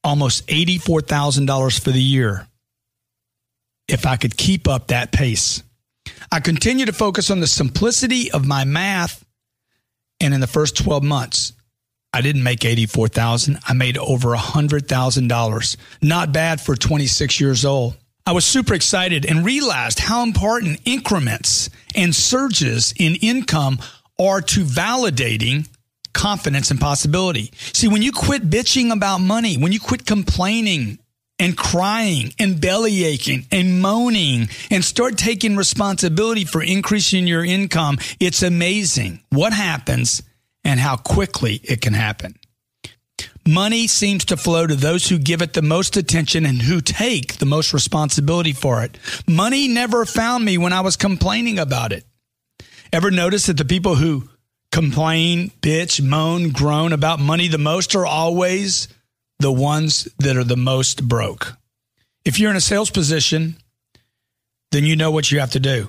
[0.05, 2.47] almost $84,000 for the year.
[3.89, 5.63] If I could keep up that pace,
[6.31, 9.25] I continue to focus on the simplicity of my math.
[10.21, 11.53] And in the first 12 months,
[12.13, 13.59] I didn't make 84,000.
[13.67, 15.77] I made over $100,000.
[16.03, 17.97] Not bad for 26 years old.
[18.29, 23.79] I was super excited and realized how important increments and surges in income
[24.21, 25.67] are to validating
[26.13, 27.51] confidence and possibility.
[27.73, 30.99] See, when you quit bitching about money, when you quit complaining
[31.39, 37.97] and crying and belly aching and moaning and start taking responsibility for increasing your income,
[38.21, 40.23] it's amazing what happens
[40.65, 42.35] and how quickly it can happen.
[43.49, 47.39] Money seems to flow to those who give it the most attention and who take
[47.39, 48.99] the most responsibility for it.
[49.27, 52.05] Money never found me when I was complaining about it.
[52.93, 54.29] Ever notice that the people who
[54.71, 58.87] complain, bitch, moan, groan about money the most are always
[59.39, 61.57] the ones that are the most broke?
[62.27, 63.57] If you're in a sales position,
[64.73, 65.89] then you know what you have to do.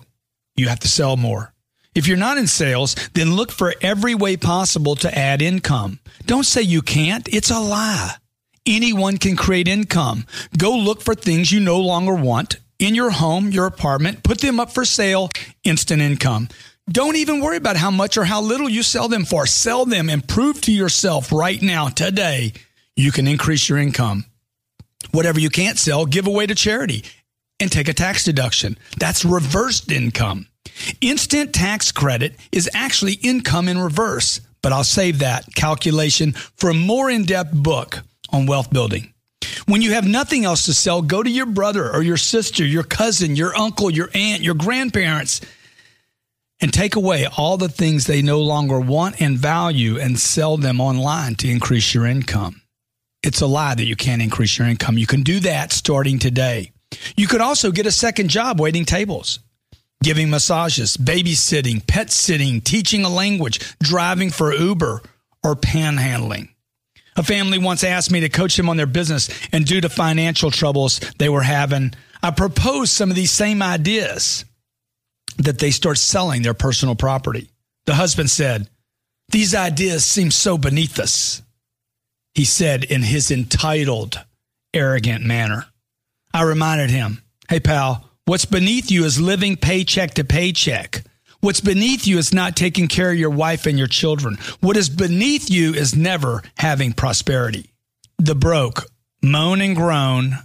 [0.55, 1.53] You have to sell more.
[1.95, 5.99] If you're not in sales, then look for every way possible to add income.
[6.25, 7.27] Don't say you can't.
[7.33, 8.15] It's a lie.
[8.65, 10.25] Anyone can create income.
[10.57, 14.59] Go look for things you no longer want in your home, your apartment, put them
[14.59, 15.29] up for sale,
[15.63, 16.47] instant income.
[16.89, 19.45] Don't even worry about how much or how little you sell them for.
[19.45, 22.53] Sell them and prove to yourself right now, today,
[22.95, 24.25] you can increase your income.
[25.11, 27.03] Whatever you can't sell, give away to charity
[27.59, 28.77] and take a tax deduction.
[28.97, 30.47] That's reversed income.
[31.01, 36.73] Instant tax credit is actually income in reverse, but I'll save that calculation for a
[36.73, 37.99] more in depth book
[38.31, 39.13] on wealth building.
[39.65, 42.83] When you have nothing else to sell, go to your brother or your sister, your
[42.83, 45.41] cousin, your uncle, your aunt, your grandparents,
[46.61, 50.81] and take away all the things they no longer want and value and sell them
[50.81, 52.61] online to increase your income.
[53.23, 54.97] It's a lie that you can't increase your income.
[54.97, 56.71] You can do that starting today.
[57.15, 59.39] You could also get a second job waiting tables
[60.03, 65.01] giving massages, babysitting, pet sitting, teaching a language, driving for Uber,
[65.43, 66.49] or panhandling.
[67.15, 70.51] A family once asked me to coach them on their business, and due to financial
[70.51, 74.45] troubles they were having, I proposed some of these same ideas
[75.37, 77.49] that they start selling their personal property.
[77.85, 78.69] The husband said,
[79.29, 81.41] These ideas seem so beneath us,
[82.35, 84.23] he said in his entitled,
[84.73, 85.65] arrogant manner.
[86.33, 91.01] I reminded him, Hey, pal, What's beneath you is living paycheck to paycheck.
[91.39, 94.37] What's beneath you is not taking care of your wife and your children.
[94.59, 97.71] What is beneath you is never having prosperity.
[98.19, 98.85] The broke
[99.23, 100.37] moan and groan,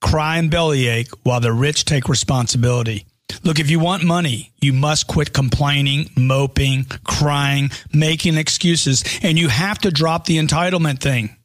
[0.00, 3.04] cry and bellyache while the rich take responsibility.
[3.44, 9.48] Look, if you want money, you must quit complaining, moping, crying, making excuses, and you
[9.48, 11.36] have to drop the entitlement thing.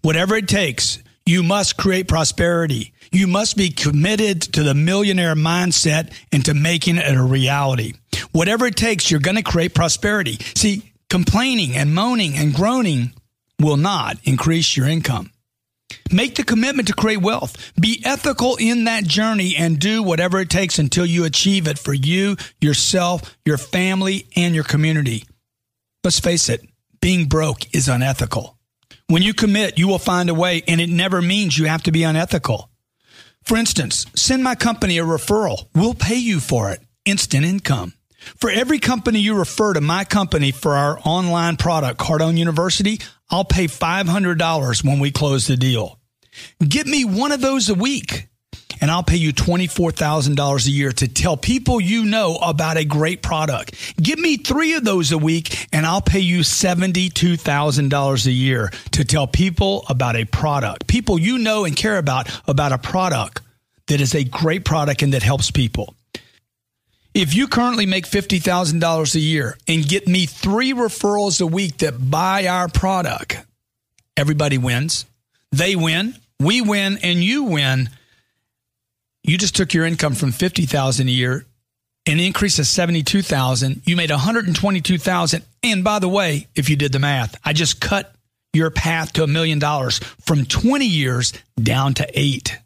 [0.00, 2.92] Whatever it takes, you must create prosperity.
[3.10, 7.94] You must be committed to the millionaire mindset and to making it a reality.
[8.32, 10.38] Whatever it takes, you're going to create prosperity.
[10.54, 13.12] See, complaining and moaning and groaning
[13.60, 15.32] will not increase your income.
[16.10, 17.72] Make the commitment to create wealth.
[17.78, 21.94] Be ethical in that journey and do whatever it takes until you achieve it for
[21.94, 25.24] you, yourself, your family, and your community.
[26.04, 26.66] Let's face it,
[27.00, 28.58] being broke is unethical.
[29.08, 31.92] When you commit, you will find a way, and it never means you have to
[31.92, 32.70] be unethical.
[33.48, 35.68] For instance, send my company a referral.
[35.74, 36.80] We'll pay you for it.
[37.06, 37.94] Instant income.
[38.36, 43.46] For every company you refer to my company for our online product, Cardone University, I'll
[43.46, 45.98] pay $500 when we close the deal.
[46.60, 48.28] Get me one of those a week
[48.80, 53.22] and I'll pay you $24,000 a year to tell people you know about a great
[53.22, 53.96] product.
[54.00, 59.04] Give me three of those a week and I'll pay you $72,000 a year to
[59.04, 60.86] tell people about a product.
[60.86, 63.42] People you know and care about about a product
[63.88, 65.94] that is a great product and that helps people.
[67.14, 72.10] If you currently make $50,000 a year and get me three referrals a week that
[72.10, 73.44] buy our product,
[74.16, 75.04] everybody wins.
[75.50, 77.90] They win, we win, and you win.
[79.28, 81.44] You just took your income from 50,000 a year
[82.06, 83.82] an increase of 72,000.
[83.84, 85.44] You made 122,000.
[85.62, 88.14] And by the way, if you did the math, I just cut
[88.54, 92.58] your path to a million dollars from 20 years down to 8.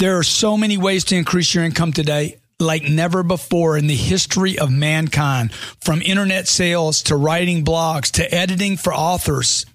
[0.00, 3.96] There are so many ways to increase your income today like never before in the
[3.96, 9.66] history of mankind, from internet sales to writing blogs to editing for authors.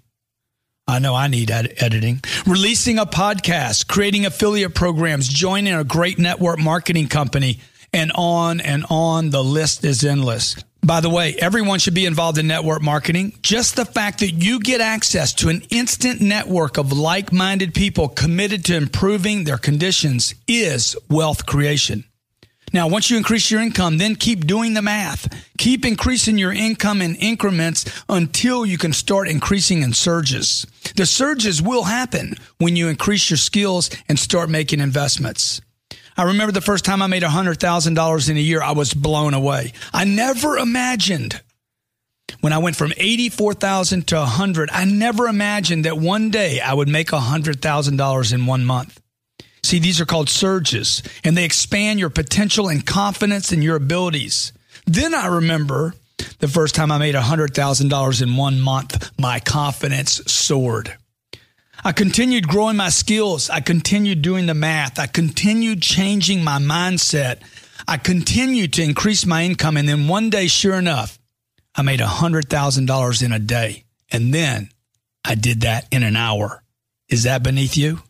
[0.89, 2.19] I know I need ed- editing.
[2.47, 7.59] Releasing a podcast, creating affiliate programs, joining a great network marketing company,
[7.93, 9.29] and on and on.
[9.29, 10.55] The list is endless.
[10.83, 13.37] By the way, everyone should be involved in network marketing.
[13.43, 18.07] Just the fact that you get access to an instant network of like minded people
[18.07, 22.03] committed to improving their conditions is wealth creation.
[22.71, 25.27] Now, once you increase your income, then keep doing the math.
[25.57, 30.65] Keep increasing your income in increments until you can start increasing in surges.
[30.95, 35.61] The surges will happen when you increase your skills and start making investments.
[36.15, 39.73] I remember the first time I made $100,000 in a year, I was blown away.
[39.93, 41.41] I never imagined
[42.41, 46.87] when I went from 84,000 to 100, I never imagined that one day I would
[46.87, 49.01] make $100,000 in one month.
[49.63, 54.53] See, these are called surges, and they expand your potential and confidence in your abilities.
[54.85, 55.93] Then I remember
[56.39, 60.97] the first time I made $100,000 in one month, my confidence soared.
[61.83, 63.49] I continued growing my skills.
[63.49, 64.99] I continued doing the math.
[64.99, 67.39] I continued changing my mindset.
[67.87, 69.77] I continued to increase my income.
[69.77, 71.17] And then one day, sure enough,
[71.75, 73.85] I made $100,000 in a day.
[74.11, 74.69] And then
[75.23, 76.63] I did that in an hour.
[77.07, 78.01] Is that beneath you?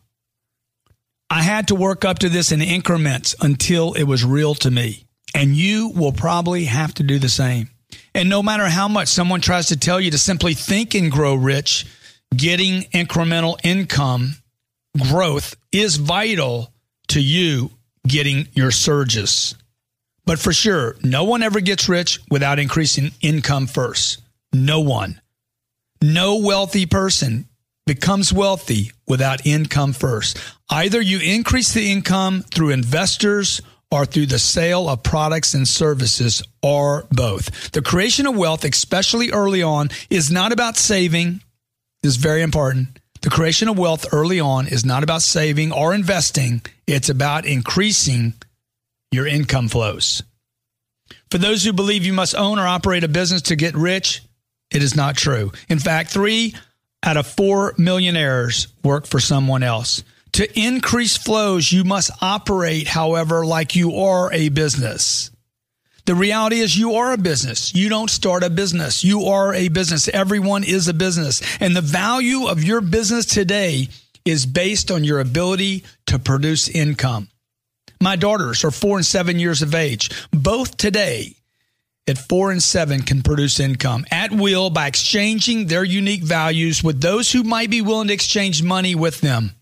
[1.30, 5.04] I had to work up to this in increments until it was real to me.
[5.32, 7.70] And you will probably have to do the same.
[8.14, 11.36] And no matter how much someone tries to tell you to simply think and grow
[11.36, 11.86] rich,
[12.34, 14.34] getting incremental income
[14.98, 16.72] growth is vital
[17.08, 17.70] to you
[18.06, 19.54] getting your surges.
[20.26, 24.22] But for sure, no one ever gets rich without increasing income first.
[24.52, 25.20] No one.
[26.02, 27.48] No wealthy person
[27.90, 30.38] becomes wealthy without income first.
[30.70, 33.60] Either you increase the income through investors
[33.90, 37.72] or through the sale of products and services or both.
[37.72, 41.42] The creation of wealth, especially early on, is not about saving.
[42.04, 43.00] This is very important.
[43.22, 46.62] The creation of wealth early on is not about saving or investing.
[46.86, 48.34] It's about increasing
[49.10, 50.22] your income flows.
[51.32, 54.22] For those who believe you must own or operate a business to get rich,
[54.70, 55.50] it is not true.
[55.68, 56.54] In fact, three
[57.02, 60.02] out of four millionaires work for someone else.
[60.32, 65.30] To increase flows, you must operate, however, like you are a business.
[66.06, 67.74] The reality is you are a business.
[67.74, 69.04] You don't start a business.
[69.04, 70.08] You are a business.
[70.08, 71.42] Everyone is a business.
[71.60, 73.88] And the value of your business today
[74.24, 77.28] is based on your ability to produce income.
[78.00, 80.10] My daughters are four and seven years of age.
[80.30, 81.36] Both today
[82.06, 87.00] at four and seven can produce income at will by exchanging their unique values with
[87.00, 89.54] those who might be willing to exchange money with them.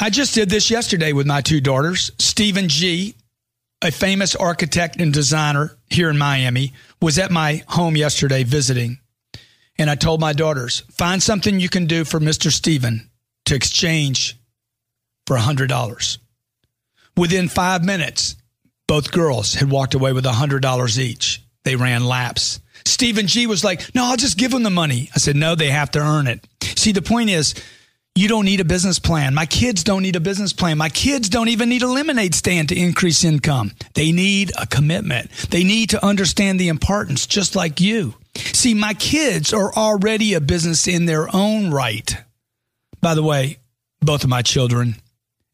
[0.00, 2.10] I just did this yesterday with my two daughters.
[2.18, 3.14] Stephen G.,
[3.82, 8.98] a famous architect and designer here in Miami, was at my home yesterday visiting.
[9.78, 12.50] And I told my daughters, find something you can do for Mr.
[12.50, 13.10] Stephen
[13.46, 14.36] to exchange
[15.26, 16.18] for $100.
[17.16, 18.36] Within five minutes,
[18.88, 21.42] Both girls had walked away with $100 each.
[21.68, 22.60] They ran laps.
[22.86, 25.10] Stephen G was like, No, I'll just give them the money.
[25.14, 26.48] I said, No, they have to earn it.
[26.62, 27.54] See, the point is,
[28.14, 29.34] you don't need a business plan.
[29.34, 30.78] My kids don't need a business plan.
[30.78, 33.72] My kids don't even need a lemonade stand to increase income.
[33.92, 35.30] They need a commitment.
[35.50, 38.14] They need to understand the importance, just like you.
[38.34, 42.16] See, my kids are already a business in their own right.
[43.02, 43.58] By the way,
[44.00, 44.94] both of my children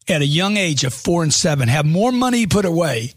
[0.07, 3.15] at a young age of four and seven have more money put away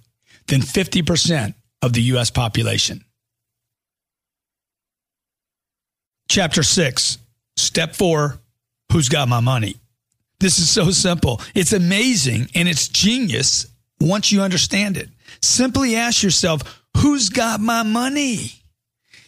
[0.48, 2.30] than 50% of the U.S.
[2.30, 3.04] population.
[6.28, 7.18] Chapter six,
[7.56, 8.38] step four
[8.92, 9.76] who's got my money.
[10.40, 11.40] This is so simple.
[11.54, 13.66] It's amazing and it's genius
[14.00, 15.08] once you understand it.
[15.42, 18.52] Simply ask yourself, who's got my money?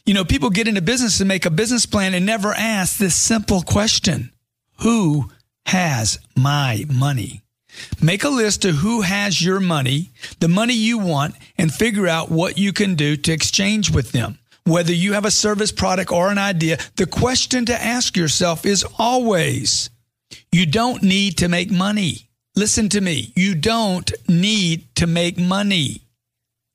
[0.07, 3.15] You know, people get into business and make a business plan and never ask this
[3.15, 4.33] simple question
[4.79, 5.31] Who
[5.67, 7.43] has my money?
[8.01, 10.11] Make a list of who has your money,
[10.41, 14.39] the money you want, and figure out what you can do to exchange with them
[14.65, 18.85] whether you have a service, product, or an idea, the question to ask yourself is
[18.99, 19.91] always
[20.53, 22.29] you don't need to make money.
[22.57, 23.33] Listen to me.
[23.37, 26.03] You don't need to make money.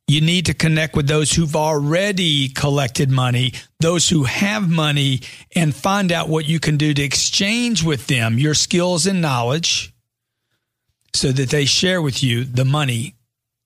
[0.08, 5.22] You need to connect with those who've already collected money, those who have money,
[5.56, 9.95] and find out what you can do to exchange with them your skills and knowledge
[11.16, 13.16] so that they share with you the money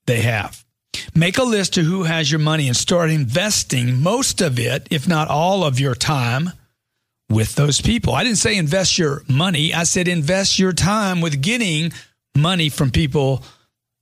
[0.06, 0.64] they have.
[1.14, 5.06] Make a list of who has your money and start investing most of it, if
[5.08, 6.50] not all of your time,
[7.28, 8.12] with those people.
[8.12, 9.72] I didn't say invest your money.
[9.72, 11.92] I said invest your time with getting
[12.36, 13.44] money from people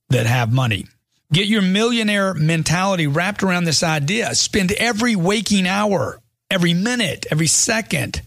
[0.09, 0.87] that have money.
[1.31, 4.33] Get your millionaire mentality wrapped around this idea.
[4.33, 6.19] Spend every waking hour,
[6.49, 8.23] every minute, every second,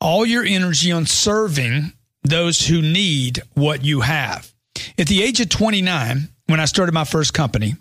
[0.00, 1.92] all your energy on serving
[2.22, 4.52] those who need what you have.
[4.98, 7.74] At the age of 29, when I started my first company,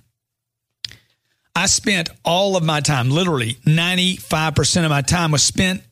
[1.55, 5.83] I spent all of my time, literally 95% of my time was spent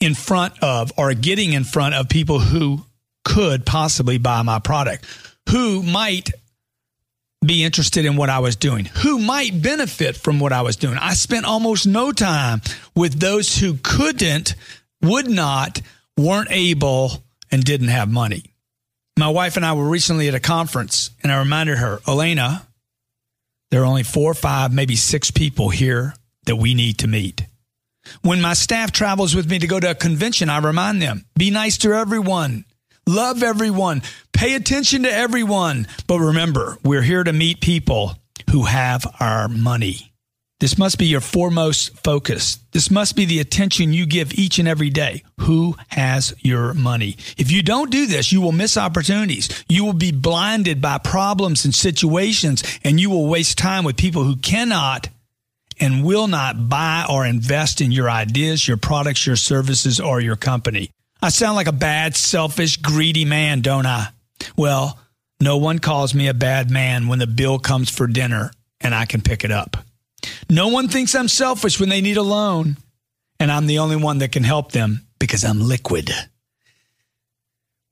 [0.00, 2.84] in front of or getting in front of people who
[3.24, 5.06] could possibly buy my product,
[5.50, 6.30] who might
[7.44, 10.96] be interested in what I was doing, who might benefit from what I was doing.
[10.98, 12.62] I spent almost no time
[12.94, 14.54] with those who couldn't,
[15.02, 15.80] would not,
[16.16, 18.54] weren't able, and didn't have money.
[19.18, 22.66] My wife and I were recently at a conference, and I reminded her, Elena,
[23.70, 26.14] there are only four, five, maybe six people here
[26.46, 27.46] that we need to meet.
[28.22, 31.50] When my staff travels with me to go to a convention, I remind them be
[31.50, 32.64] nice to everyone,
[33.06, 35.86] love everyone, pay attention to everyone.
[36.06, 38.16] But remember, we're here to meet people
[38.50, 40.12] who have our money.
[40.60, 42.58] This must be your foremost focus.
[42.72, 45.24] This must be the attention you give each and every day.
[45.40, 47.16] Who has your money?
[47.36, 49.64] If you don't do this, you will miss opportunities.
[49.68, 54.22] You will be blinded by problems and situations, and you will waste time with people
[54.22, 55.08] who cannot
[55.80, 60.36] and will not buy or invest in your ideas, your products, your services, or your
[60.36, 60.90] company.
[61.20, 64.08] I sound like a bad, selfish, greedy man, don't I?
[64.56, 64.98] Well,
[65.40, 69.04] no one calls me a bad man when the bill comes for dinner and I
[69.04, 69.76] can pick it up.
[70.50, 72.76] No one thinks I'm selfish when they need a loan,
[73.40, 76.10] and I'm the only one that can help them because I'm liquid.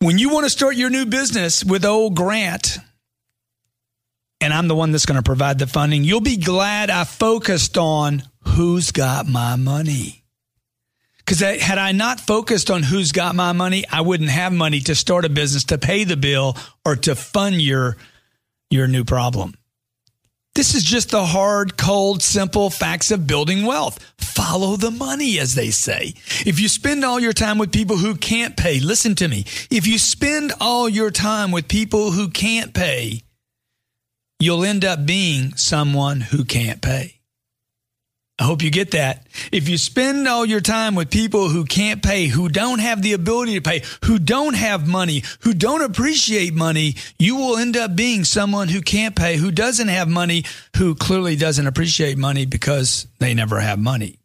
[0.01, 2.78] When you want to start your new business with old Grant,
[4.41, 7.78] and I'm the one that's going to provide the funding, you'll be glad I focused
[7.78, 10.24] on who's got my money.
[11.18, 14.97] Because had I not focused on who's got my money, I wouldn't have money to
[14.97, 17.97] start a business, to pay the bill, or to fund your,
[18.70, 19.55] your new problem.
[20.55, 23.99] This is just the hard, cold, simple facts of building wealth.
[24.19, 26.15] Follow the money, as they say.
[26.45, 29.47] If you spend all your time with people who can't pay, listen to me.
[29.71, 33.23] If you spend all your time with people who can't pay,
[34.39, 37.22] you'll end up being someone who can't pay.
[38.43, 39.28] I hope you get that.
[39.53, 43.12] If you spend all your time with people who can't pay, who don't have the
[43.12, 47.95] ability to pay, who don't have money, who don't appreciate money, you will end up
[47.95, 50.43] being someone who can't pay, who doesn't have money,
[50.76, 54.18] who clearly doesn't appreciate money because they never have money.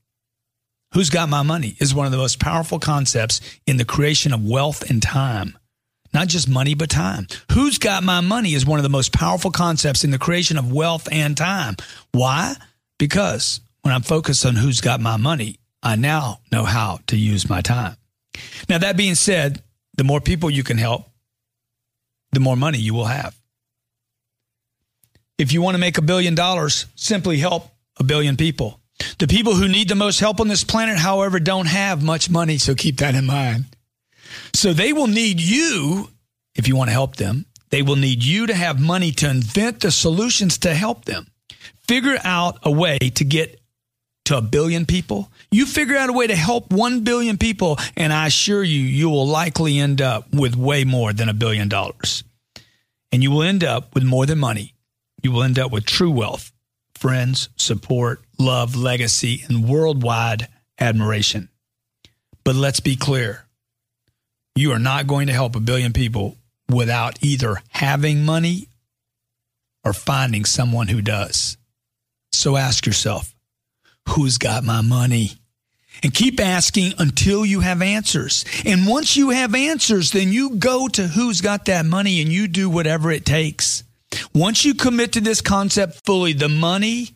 [0.95, 4.43] Who's got my money is one of the most powerful concepts in the creation of
[4.43, 5.59] wealth and time.
[6.11, 7.27] Not just money, but time.
[7.51, 10.73] Who's got my money is one of the most powerful concepts in the creation of
[10.73, 11.75] wealth and time.
[12.13, 12.55] Why?
[12.97, 17.49] Because when I'm focused on who's got my money, I now know how to use
[17.49, 17.95] my time.
[18.67, 19.63] Now, that being said,
[19.95, 21.09] the more people you can help,
[22.33, 23.33] the more money you will have.
[25.37, 28.81] If you want to make a billion dollars, simply help a billion people.
[29.19, 32.57] The people who need the most help on this planet, however, don't have much money,
[32.57, 33.65] so keep that in mind.
[34.53, 36.09] So they will need you,
[36.55, 39.81] if you want to help them, They will need you to have money to invent
[39.81, 41.27] the solutions to help them.
[41.87, 43.56] Figure out a way to get
[44.27, 45.31] to a billion people.
[45.51, 49.09] You figure out a way to help 1 billion people, and I assure you, you
[49.09, 52.25] will likely end up with way more than a billion dollars.
[53.13, 54.73] And you will end up with more than money.
[55.23, 56.51] You will end up with true wealth,
[56.93, 61.47] friends, support, love, legacy, and worldwide admiration.
[62.43, 63.45] But let's be clear
[64.57, 66.35] you are not going to help a billion people
[66.69, 68.67] without either having money
[69.85, 71.55] or finding someone who does.
[72.33, 73.33] So ask yourself,
[74.09, 75.31] who's got my money?
[76.03, 78.45] And keep asking until you have answers.
[78.65, 82.47] And once you have answers, then you go to who's got that money and you
[82.47, 83.83] do whatever it takes.
[84.33, 87.09] Once you commit to this concept fully, the money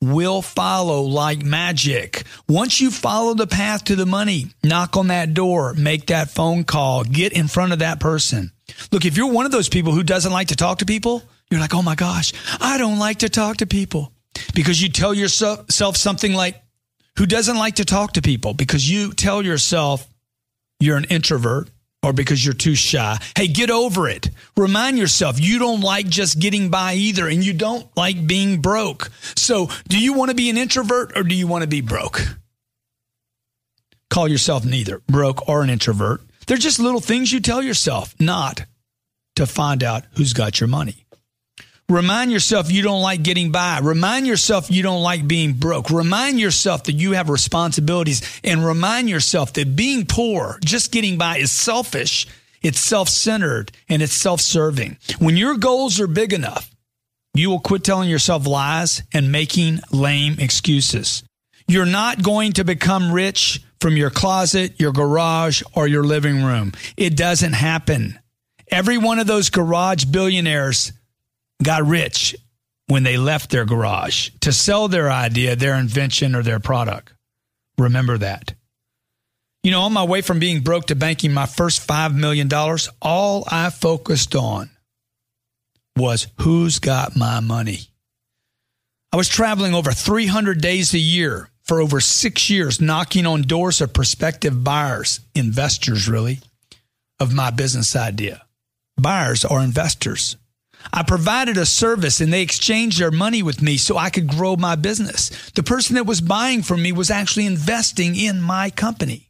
[0.00, 2.24] will follow like magic.
[2.48, 6.64] Once you follow the path to the money, knock on that door, make that phone
[6.64, 8.52] call, get in front of that person.
[8.92, 11.60] Look, if you're one of those people who doesn't like to talk to people, you're
[11.60, 14.12] like, oh my gosh, I don't like to talk to people.
[14.54, 16.60] Because you tell yourself something like,
[17.18, 18.54] who doesn't like to talk to people?
[18.54, 20.08] Because you tell yourself
[20.80, 21.68] you're an introvert
[22.02, 23.18] or because you're too shy.
[23.36, 24.30] Hey, get over it.
[24.56, 29.10] Remind yourself you don't like just getting by either, and you don't like being broke.
[29.36, 32.22] So, do you want to be an introvert or do you want to be broke?
[34.10, 36.20] Call yourself neither broke or an introvert.
[36.46, 38.64] They're just little things you tell yourself, not
[39.36, 41.04] to find out who's got your money.
[41.90, 43.78] Remind yourself you don't like getting by.
[43.82, 45.88] Remind yourself you don't like being broke.
[45.88, 51.38] Remind yourself that you have responsibilities and remind yourself that being poor, just getting by
[51.38, 52.26] is selfish.
[52.60, 54.98] It's self-centered and it's self-serving.
[55.18, 56.70] When your goals are big enough,
[57.32, 61.22] you will quit telling yourself lies and making lame excuses.
[61.68, 66.72] You're not going to become rich from your closet, your garage, or your living room.
[66.98, 68.18] It doesn't happen.
[68.70, 70.92] Every one of those garage billionaires
[71.62, 72.36] got rich
[72.86, 77.12] when they left their garage to sell their idea, their invention, or their product.
[77.76, 78.54] Remember that.
[79.62, 82.48] You know, on my way from being broke to banking my first $5 million,
[83.02, 84.70] all I focused on
[85.96, 87.80] was who's got my money.
[89.12, 93.80] I was traveling over 300 days a year for over six years, knocking on doors
[93.80, 96.40] of prospective buyers, investors, really,
[97.20, 98.42] of my business idea.
[98.96, 100.36] Buyers are investors.
[100.92, 104.56] I provided a service and they exchanged their money with me so I could grow
[104.56, 105.50] my business.
[105.54, 109.28] The person that was buying from me was actually investing in my company.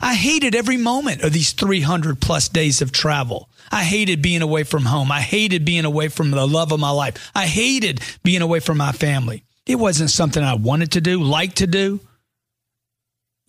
[0.00, 3.48] I hated every moment of these 300 plus days of travel.
[3.70, 5.10] I hated being away from home.
[5.12, 7.30] I hated being away from the love of my life.
[7.34, 9.44] I hated being away from my family.
[9.66, 12.00] It wasn't something I wanted to do, liked to do.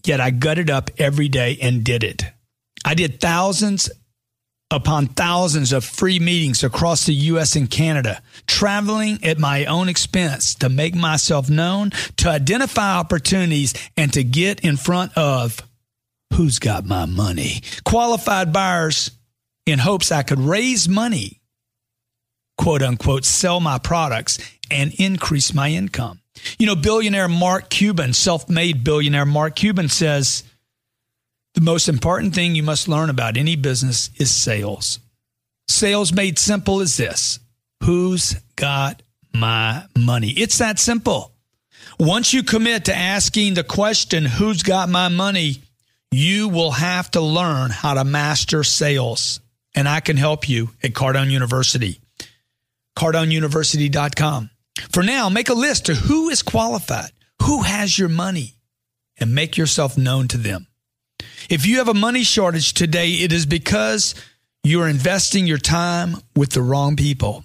[0.06, 2.24] Yet I gutted up every day and did it.
[2.86, 3.89] I did thousands
[4.72, 10.55] upon thousands of free meetings across the US and Canada, traveling at my own expense
[10.55, 15.59] to make myself known, to identify opportunities, and to get in front of
[16.34, 17.61] who's got my money.
[17.84, 19.11] Qualified buyers
[19.66, 21.41] in hopes I could raise money,
[22.57, 24.39] quote unquote, sell my products
[24.72, 26.22] and increase my income.
[26.59, 30.43] You know, billionaire Mark Cuban, self made billionaire Mark Cuban says,
[31.56, 34.99] the most important thing you must learn about any business is sales.
[35.68, 37.39] Sales made simple is this
[37.84, 39.01] Who's got
[39.34, 40.30] my money?
[40.30, 41.32] It's that simple.
[41.99, 45.62] Once you commit to asking the question, Who's got my money?
[46.16, 49.41] you will have to learn how to master sales.
[49.76, 51.99] And I can help you at Cardone University.
[52.97, 54.49] CardoneUniversity.com.
[54.93, 58.53] For now, make a list of who is qualified, who has your money,
[59.20, 60.68] and make yourself known to them.
[61.50, 64.16] If you have a money shortage today, it is because
[64.64, 67.43] you are investing your time with the wrong people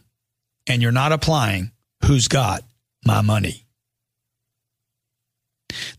[0.66, 1.70] and you're not applying
[2.04, 2.64] who's got
[3.04, 3.66] my money.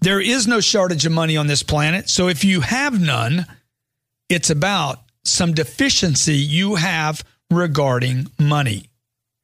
[0.02, 2.10] There is no shortage of money on this planet.
[2.10, 3.46] So if you have none,
[4.30, 8.90] it's about some deficiency you have regarding money.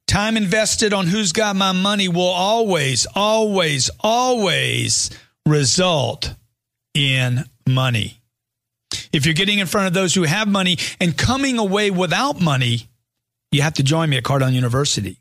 [0.06, 5.10] Time invested on who's got my money will always, always, always
[5.46, 6.34] result
[6.94, 8.17] in money.
[9.12, 12.88] If you're getting in front of those who have money and coming away without money,
[13.50, 15.20] you have to join me at Cardone University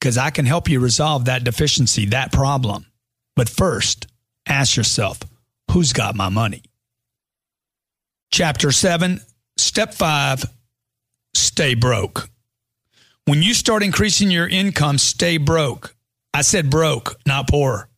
[0.00, 2.86] because I can help you resolve that deficiency, that problem.
[3.34, 4.06] But first,
[4.46, 5.20] ask yourself,
[5.70, 6.62] who's got my money?
[8.32, 9.20] Chapter 7,
[9.56, 10.44] Step 5,
[11.34, 12.28] Stay Broke.
[13.26, 15.96] When you start increasing your income, stay broke.
[16.32, 17.88] I said broke, not poor.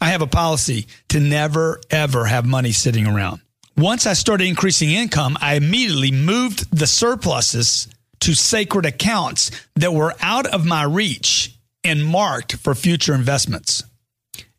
[0.00, 3.40] I have a policy to never, ever have money sitting around.
[3.76, 7.88] Once I started increasing income, I immediately moved the surpluses
[8.20, 11.54] to sacred accounts that were out of my reach
[11.84, 13.84] and marked for future investments.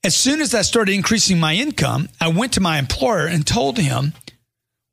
[0.03, 3.79] As soon as I started increasing my income, I went to my employer and told
[3.79, 4.13] him,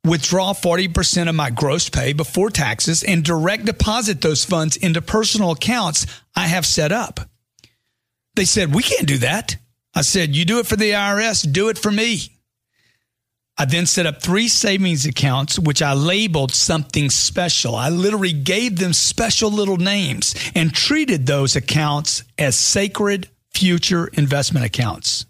[0.03, 5.51] withdraw 40% of my gross pay before taxes and direct deposit those funds into personal
[5.51, 6.05] accounts
[6.35, 7.19] I have set up.
[8.35, 9.55] They said, We can't do that.
[9.93, 12.34] I said, You do it for the IRS, do it for me.
[13.57, 17.75] I then set up three savings accounts, which I labeled something special.
[17.75, 24.65] I literally gave them special little names and treated those accounts as sacred future investment
[24.65, 25.25] accounts.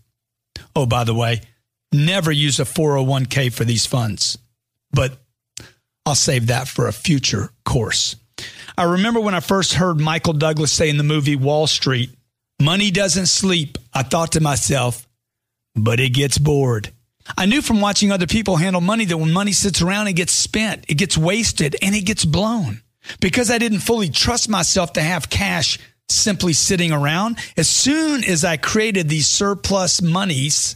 [0.76, 1.41] Oh, by the way,
[1.91, 4.39] never use a 401k for these funds,
[4.91, 5.17] but
[6.05, 8.15] I'll save that for a future course.
[8.78, 12.09] I remember when I first heard Michael Douglas say in the movie Wall Street,
[12.59, 13.78] money doesn't sleep.
[13.93, 15.07] I thought to myself,
[15.76, 16.91] but it gets bored.
[17.38, 20.32] I knew from watching other people handle money that when money sits around, it gets
[20.32, 22.82] spent, it gets wasted, and it gets blown.
[23.19, 28.43] Because I didn't fully trust myself to have cash simply sitting around, as soon as
[28.45, 30.76] I created these surplus monies,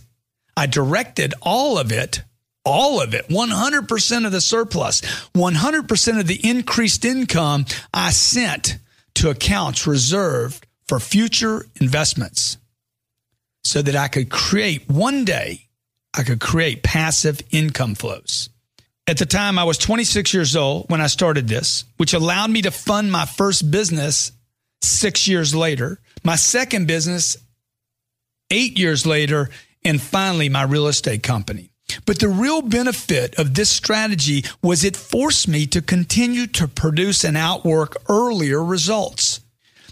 [0.57, 2.23] I directed all of it,
[2.65, 5.01] all of it, 100% of the surplus,
[5.33, 8.77] 100% of the increased income I sent
[9.15, 12.57] to accounts reserved for future investments
[13.63, 15.68] so that I could create one day
[16.13, 18.49] I could create passive income flows.
[19.07, 22.61] At the time, I was 26 years old when I started this, which allowed me
[22.61, 24.31] to fund my first business
[24.81, 27.37] six years later, my second business
[28.51, 29.49] eight years later,
[29.83, 31.71] and finally, my real estate company.
[32.05, 37.23] But the real benefit of this strategy was it forced me to continue to produce
[37.23, 39.41] and outwork earlier results.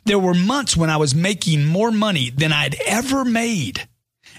[0.05, 3.87] There were months when I was making more money than I'd ever made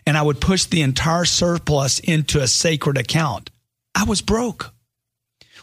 [0.08, 3.50] and I would push the entire surplus into a sacred account.
[3.94, 4.72] I was broke.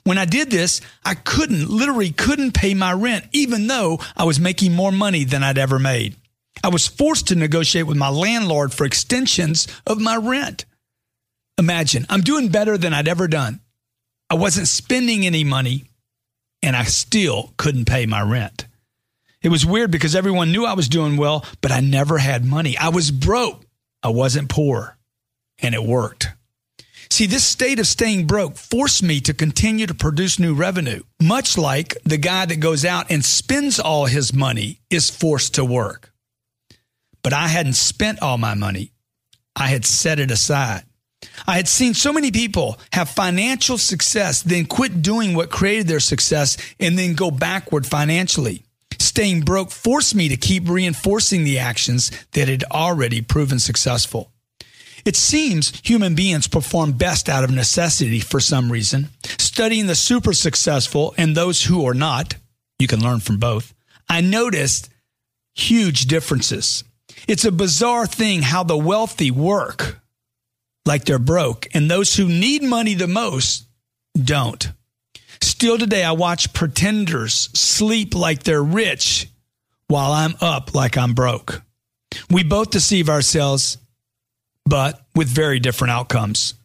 [0.03, 4.39] When I did this, I couldn't, literally couldn't pay my rent, even though I was
[4.39, 6.15] making more money than I'd ever made.
[6.63, 10.65] I was forced to negotiate with my landlord for extensions of my rent.
[11.57, 13.61] Imagine, I'm doing better than I'd ever done.
[14.29, 15.85] I wasn't spending any money,
[16.61, 18.67] and I still couldn't pay my rent.
[19.41, 22.77] It was weird because everyone knew I was doing well, but I never had money.
[22.77, 23.64] I was broke.
[24.05, 24.97] I wasn't poor,
[25.57, 26.27] and it worked.
[27.09, 31.57] See, this state of staying broke forced me to continue to produce new revenue, much
[31.57, 36.13] like the guy that goes out and spends all his money is forced to work.
[37.23, 38.91] But I hadn't spent all my money,
[39.55, 40.83] I had set it aside.
[41.47, 45.99] I had seen so many people have financial success, then quit doing what created their
[45.99, 48.64] success, and then go backward financially.
[48.99, 54.31] Staying broke forced me to keep reinforcing the actions that had already proven successful.
[55.05, 59.09] It seems human beings perform best out of necessity for some reason.
[59.37, 62.35] Studying the super successful and those who are not,
[62.79, 63.73] you can learn from both.
[64.09, 64.89] I noticed
[65.53, 66.83] huge differences.
[67.27, 70.01] It's a bizarre thing how the wealthy work
[70.85, 73.65] like they're broke, and those who need money the most
[74.21, 74.71] don't.
[75.45, 79.29] Still today, I watch pretenders sleep like they're rich
[79.87, 81.61] while I'm up like I'm broke.
[82.31, 83.77] We both deceive ourselves,
[84.65, 86.55] but with very different outcomes.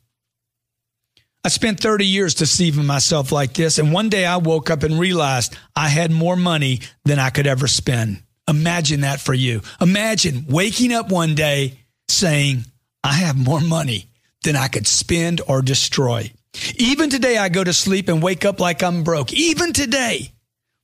[1.45, 4.99] I spent 30 years deceiving myself like this, and one day I woke up and
[4.99, 8.23] realized I had more money than I could ever spend.
[8.49, 9.61] Imagine that for you.
[9.83, 12.65] Imagine waking up one day saying,
[13.05, 14.07] I have more money
[14.43, 16.33] than I could spend or destroy.
[16.77, 19.33] Even today, I go to sleep and wake up like I'm broke.
[19.33, 20.33] Even today,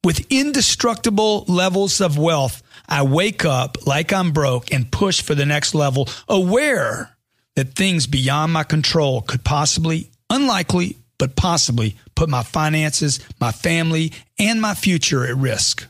[0.04, 5.46] with indestructible levels of wealth, I wake up like I'm broke and push for the
[5.46, 7.16] next level, aware
[7.56, 14.12] that things beyond my control could possibly, unlikely, but possibly put my finances, my family,
[14.38, 15.86] and my future at risk.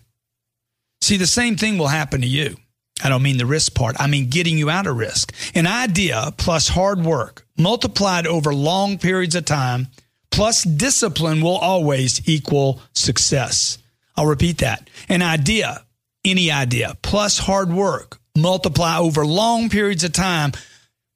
[1.01, 2.57] See, the same thing will happen to you.
[3.03, 3.97] I don't mean the risk part.
[3.99, 5.35] I mean getting you out of risk.
[5.55, 9.89] An idea plus hard work multiplied over long periods of time
[10.31, 13.79] plus discipline will always equal success.
[14.17, 14.89] I'll repeat that.
[15.09, 15.85] An idea,
[16.25, 20.53] any idea, plus hard work multiply over long periods of time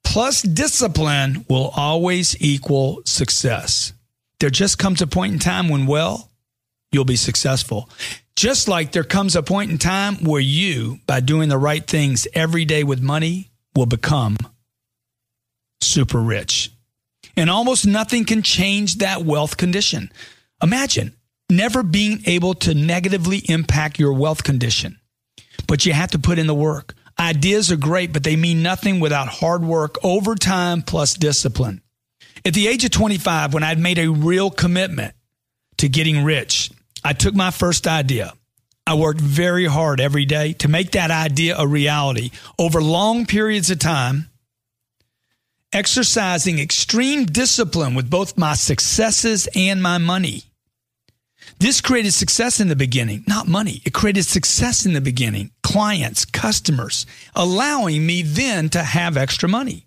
[0.03, 3.93] plus discipline will always equal success.
[4.39, 6.31] There just comes a point in time when, well,
[6.91, 7.89] you'll be successful.
[8.41, 12.27] Just like there comes a point in time where you, by doing the right things
[12.33, 14.35] every day with money, will become
[15.79, 16.71] super rich.
[17.37, 20.11] And almost nothing can change that wealth condition.
[20.59, 21.15] Imagine
[21.51, 24.99] never being able to negatively impact your wealth condition,
[25.67, 26.95] but you have to put in the work.
[27.19, 31.83] Ideas are great, but they mean nothing without hard work, overtime, plus discipline.
[32.43, 35.13] At the age of 25, when I'd made a real commitment
[35.77, 36.71] to getting rich,
[37.03, 38.33] I took my first idea.
[38.85, 43.69] I worked very hard every day to make that idea a reality over long periods
[43.69, 44.29] of time,
[45.71, 50.43] exercising extreme discipline with both my successes and my money.
[51.59, 53.81] This created success in the beginning, not money.
[53.85, 59.85] It created success in the beginning, clients, customers, allowing me then to have extra money.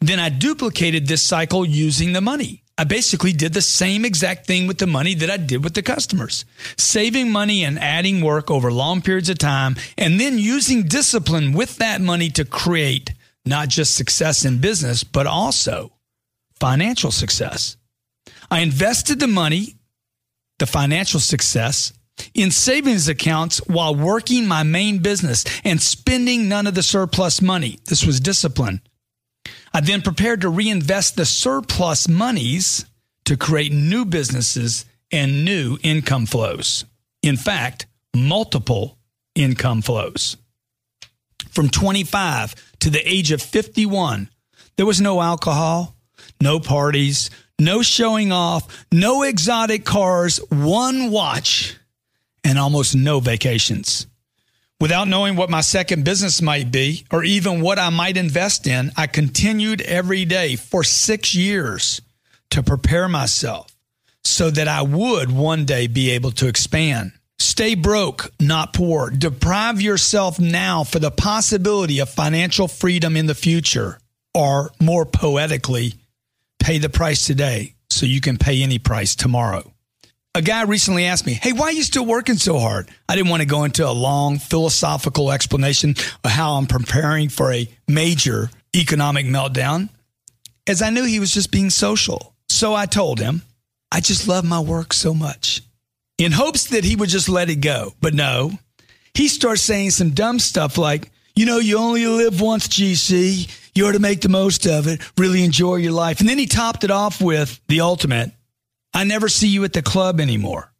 [0.00, 2.63] Then I duplicated this cycle using the money.
[2.76, 5.82] I basically did the same exact thing with the money that I did with the
[5.82, 6.44] customers,
[6.76, 11.76] saving money and adding work over long periods of time, and then using discipline with
[11.76, 13.14] that money to create
[13.46, 15.92] not just success in business, but also
[16.58, 17.76] financial success.
[18.50, 19.76] I invested the money,
[20.58, 21.92] the financial success,
[22.32, 27.78] in savings accounts while working my main business and spending none of the surplus money.
[27.86, 28.80] This was discipline.
[29.72, 32.86] I then prepared to reinvest the surplus monies
[33.24, 36.84] to create new businesses and new income flows.
[37.22, 38.98] In fact, multiple
[39.34, 40.36] income flows.
[41.50, 44.28] From 25 to the age of 51,
[44.76, 45.96] there was no alcohol,
[46.40, 51.76] no parties, no showing off, no exotic cars, one watch,
[52.42, 54.06] and almost no vacations.
[54.80, 58.90] Without knowing what my second business might be or even what I might invest in,
[58.96, 62.02] I continued every day for six years
[62.50, 63.74] to prepare myself
[64.24, 67.12] so that I would one day be able to expand.
[67.38, 69.10] Stay broke, not poor.
[69.10, 73.98] Deprive yourself now for the possibility of financial freedom in the future,
[74.32, 75.94] or more poetically,
[76.58, 79.73] pay the price today so you can pay any price tomorrow.
[80.36, 82.88] A guy recently asked me, Hey, why are you still working so hard?
[83.08, 87.52] I didn't want to go into a long philosophical explanation of how I'm preparing for
[87.52, 89.90] a major economic meltdown,
[90.66, 92.34] as I knew he was just being social.
[92.48, 93.42] So I told him,
[93.92, 95.62] I just love my work so much
[96.18, 97.94] in hopes that he would just let it go.
[98.00, 98.58] But no,
[99.14, 103.48] he starts saying some dumb stuff like, you know, you only live once, GC.
[103.72, 106.18] You ought to make the most of it, really enjoy your life.
[106.18, 108.32] And then he topped it off with the ultimate
[108.94, 110.72] I never see you at the club anymore.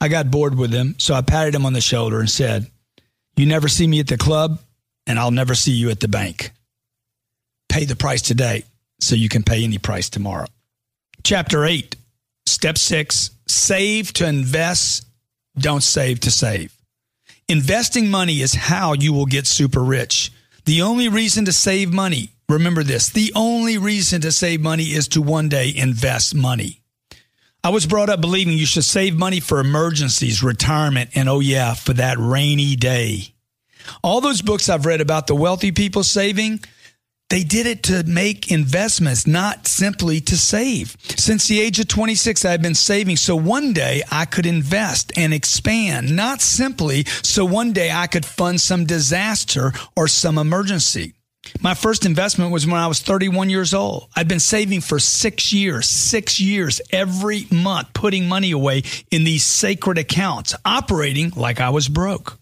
[0.00, 2.70] I got bored with him, so I patted him on the shoulder and said,
[3.36, 4.60] You never see me at the club,
[5.06, 6.52] and I'll never see you at the bank.
[7.70, 8.64] Pay the price today
[9.00, 10.46] so you can pay any price tomorrow.
[11.24, 11.96] Chapter 8,
[12.46, 15.06] Step 6 Save to invest,
[15.56, 16.76] don't save to save.
[17.48, 20.30] Investing money is how you will get super rich.
[20.66, 25.08] The only reason to save money, remember this, the only reason to save money is
[25.08, 26.82] to one day invest money.
[27.64, 31.74] I was brought up believing you should save money for emergencies, retirement, and oh, yeah,
[31.74, 33.34] for that rainy day.
[34.02, 36.60] All those books I've read about the wealthy people saving,
[37.30, 40.96] they did it to make investments, not simply to save.
[41.16, 45.34] Since the age of 26, I've been saving so one day I could invest and
[45.34, 51.14] expand, not simply so one day I could fund some disaster or some emergency.
[51.60, 54.08] My first investment was when I was 31 years old.
[54.14, 59.44] I'd been saving for six years, six years every month, putting money away in these
[59.44, 62.38] sacred accounts, operating like I was broke.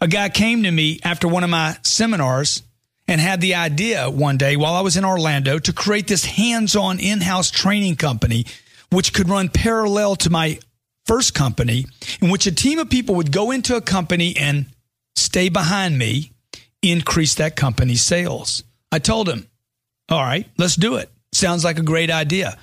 [0.00, 2.62] A guy came to me after one of my seminars
[3.06, 6.76] and had the idea one day while I was in Orlando to create this hands
[6.76, 8.46] on in house training company,
[8.90, 10.58] which could run parallel to my
[11.06, 11.86] first company,
[12.22, 14.66] in which a team of people would go into a company and
[15.16, 16.30] stay behind me
[16.82, 18.64] increase that company's sales.
[18.92, 19.48] I told him,
[20.08, 21.10] all right, let's do it.
[21.32, 22.56] Sounds like a great idea.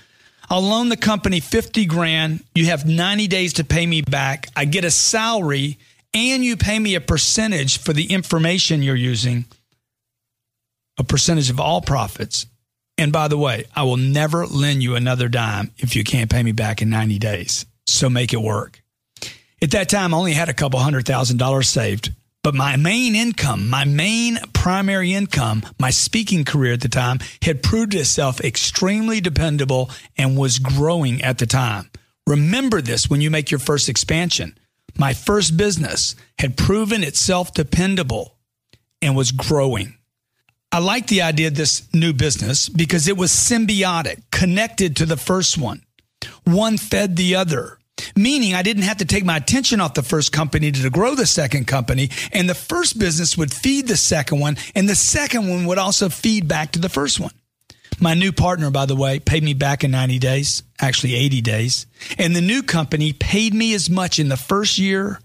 [0.49, 2.43] I'll loan the company 50 grand.
[2.55, 4.47] You have 90 days to pay me back.
[4.55, 5.77] I get a salary
[6.13, 9.45] and you pay me a percentage for the information you're using,
[10.97, 12.45] a percentage of all profits.
[12.97, 16.41] And by the way, I will never lend you another dime if you can't pay
[16.41, 17.65] me back in 90 days.
[17.85, 18.81] So make it work.
[19.61, 22.13] At that time, I only had a couple hundred thousand dollars saved.
[22.47, 27.61] But my main income, my main primary income, my speaking career at the time had
[27.61, 31.91] proved itself extremely dependable and was growing at the time.
[32.25, 34.57] Remember this when you make your first expansion.
[34.97, 38.37] My first business had proven itself dependable
[39.01, 39.97] and was growing.
[40.71, 45.17] I like the idea of this new business because it was symbiotic, connected to the
[45.17, 45.83] first one.
[46.45, 47.76] One fed the other
[48.15, 51.25] meaning I didn't have to take my attention off the first company to grow the
[51.25, 52.09] second company.
[52.31, 56.09] And the first business would feed the second one, and the second one would also
[56.09, 57.31] feed back to the first one.
[57.99, 61.87] My new partner, by the way, paid me back in 90 days, actually 80 days.
[62.19, 65.19] And the new company paid me as much in the first year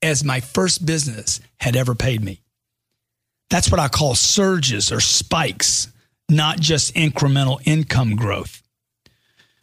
[0.00, 2.40] as my first business had ever paid me.
[3.50, 5.88] That's what I call surges or spikes,
[6.28, 8.62] not just incremental income growth.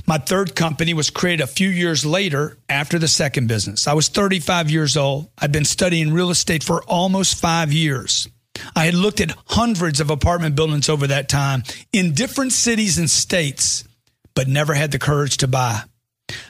[0.06, 3.88] My third company was created a few years later after the second business.
[3.88, 5.30] I was 35 years old.
[5.38, 8.28] I'd been studying real estate for almost five years.
[8.76, 13.10] I had looked at hundreds of apartment buildings over that time in different cities and
[13.10, 13.84] states,
[14.36, 15.82] but never had the courage to buy.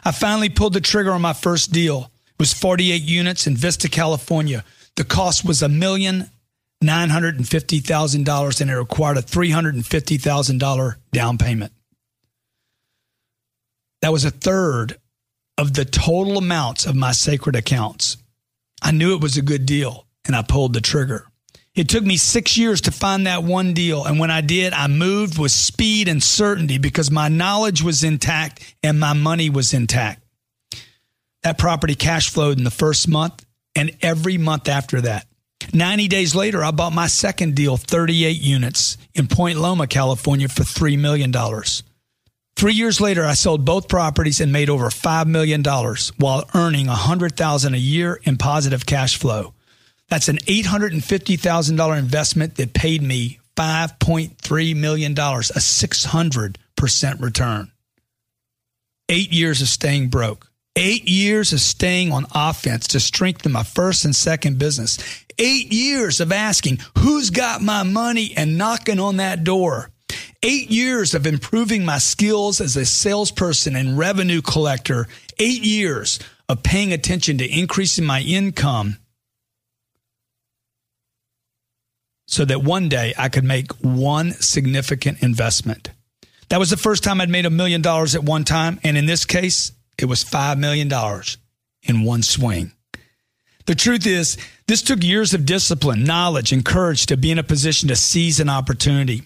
[0.04, 2.12] I finally pulled the trigger on my first deal.
[2.28, 4.64] It was 48 units in Vista, California.
[4.95, 6.30] The cost was a million
[6.84, 10.60] nine hundred and fifty thousand dollars, and it required a three hundred and fifty thousand
[10.60, 11.72] dollar down payment.
[14.04, 14.97] That was a third
[15.58, 18.18] of the total amounts of my sacred accounts.
[18.82, 21.26] I knew it was a good deal, and I pulled the trigger.
[21.74, 24.04] It took me six years to find that one deal.
[24.04, 28.76] And when I did, I moved with speed and certainty because my knowledge was intact
[28.84, 30.22] and my money was intact.
[31.43, 35.28] That property cash flowed in the first month and every month after that.
[35.74, 40.64] 90 days later, I bought my second deal, 38 units in Point Loma, California for
[40.64, 41.32] $3 million.
[42.56, 45.64] Three years later, I sold both properties and made over $5 million
[46.18, 49.54] while earning 100,000 a year in positive cash flow.
[50.10, 57.72] That's an $850,000 investment that paid me $5.3 million, a 600% return.
[59.10, 60.49] Eight years of staying broke.
[60.76, 64.97] Eight years of staying on offense to strengthen my first and second business.
[65.38, 69.91] Eight years of asking, who's got my money and knocking on that door.
[70.46, 75.08] Eight years of improving my skills as a salesperson and revenue collector.
[75.39, 76.20] Eight years
[76.50, 78.98] of paying attention to increasing my income
[82.28, 85.91] so that one day I could make one significant investment.
[86.50, 88.80] That was the first time I'd made a million dollars at one time.
[88.84, 90.91] And in this case, it was $5 million
[91.84, 92.74] in one swing.
[93.66, 94.38] The truth is,
[94.68, 98.41] this took years of discipline, knowledge, and courage to be in a position to seize
[98.41, 99.24] an opportunity,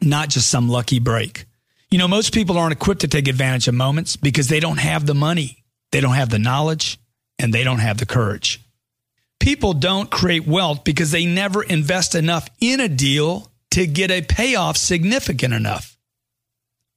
[0.00, 1.46] not just some lucky break.
[1.90, 5.06] You know, most people aren't equipped to take advantage of moments because they don't have
[5.06, 6.98] the money, they don't have the knowledge,
[7.38, 8.60] and they don't have the courage.
[9.40, 14.22] People don't create wealth because they never invest enough in a deal to get a
[14.22, 15.96] payoff significant enough.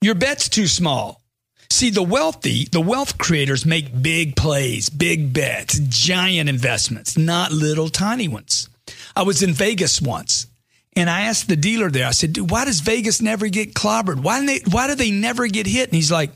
[0.02, 1.22] Your bet's too small.
[1.70, 7.90] See, the wealthy, the wealth creators make big plays, big bets, giant investments, not little
[7.90, 8.70] tiny ones.
[9.16, 10.48] I was in Vegas once
[10.96, 14.22] and I asked the dealer there, I said, dude, why does Vegas never get clobbered?
[14.22, 15.90] Why do they, why do they never get hit?
[15.90, 16.32] And he's like,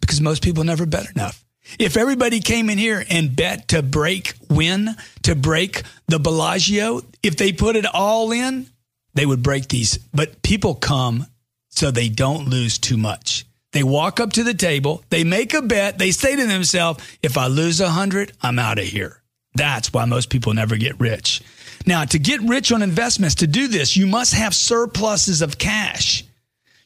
[0.00, 1.44] because most people never bet enough.
[1.78, 4.90] If everybody came in here and bet to break win,
[5.22, 8.66] to break the Bellagio, if they put it all in,
[9.14, 9.98] they would break these.
[10.12, 11.26] But people come
[11.70, 13.46] so they don't lose too much.
[13.72, 17.36] They walk up to the table, they make a bet, they say to themselves, if
[17.36, 19.20] I lose a hundred, I'm out of here.
[19.54, 21.42] That's why most people never get rich.
[21.86, 26.24] Now, to get rich on investments, to do this, you must have surpluses of cash.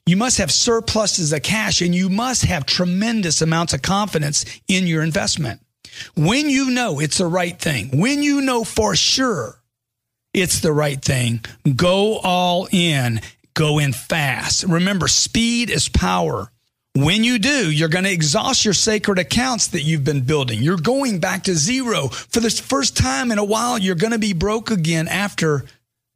[0.07, 4.87] You must have surpluses of cash and you must have tremendous amounts of confidence in
[4.87, 5.61] your investment.
[6.17, 9.61] When you know it's the right thing, when you know for sure
[10.33, 11.45] it's the right thing,
[11.77, 13.21] go all in,
[13.55, 14.65] go in fast.
[14.65, 16.51] Remember, speed is power.
[17.01, 20.61] When you do, you're going to exhaust your sacred accounts that you've been building.
[20.61, 22.09] You're going back to zero.
[22.09, 25.65] For the first time in a while, you're going to be broke again after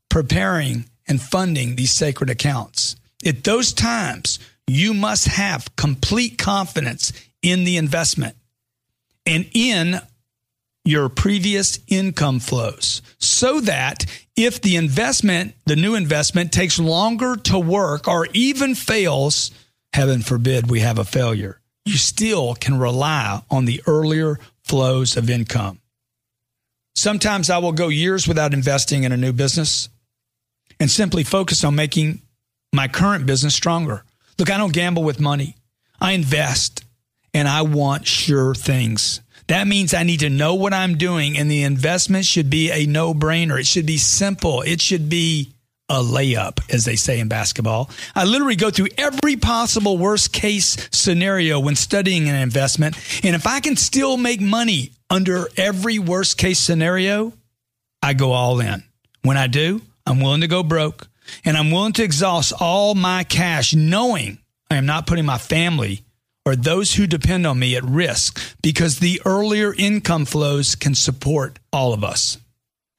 [0.08, 2.96] preparing and funding these sacred accounts.
[3.24, 7.12] At those times, you must have complete confidence
[7.42, 8.34] in the investment
[9.24, 10.00] and in
[10.84, 14.04] your previous income flows so that
[14.34, 19.52] if the investment, the new investment takes longer to work or even fails,
[19.92, 25.28] heaven forbid we have a failure, you still can rely on the earlier flows of
[25.28, 25.80] income.
[26.94, 29.88] Sometimes I will go years without investing in a new business
[30.78, 32.22] and simply focus on making
[32.72, 34.04] my current business stronger.
[34.38, 35.56] Look, I don't gamble with money.
[36.00, 36.84] I invest
[37.34, 39.20] and I want sure things.
[39.48, 42.86] That means I need to know what I'm doing and the investment should be a
[42.86, 43.58] no brainer.
[43.58, 44.62] It should be simple.
[44.62, 45.51] It should be
[45.92, 47.90] a layup, as they say in basketball.
[48.14, 52.96] I literally go through every possible worst case scenario when studying an investment.
[53.22, 57.34] And if I can still make money under every worst case scenario,
[58.02, 58.82] I go all in.
[59.20, 61.08] When I do, I'm willing to go broke
[61.44, 64.38] and I'm willing to exhaust all my cash, knowing
[64.70, 66.04] I am not putting my family
[66.46, 71.58] or those who depend on me at risk because the earlier income flows can support
[71.70, 72.38] all of us.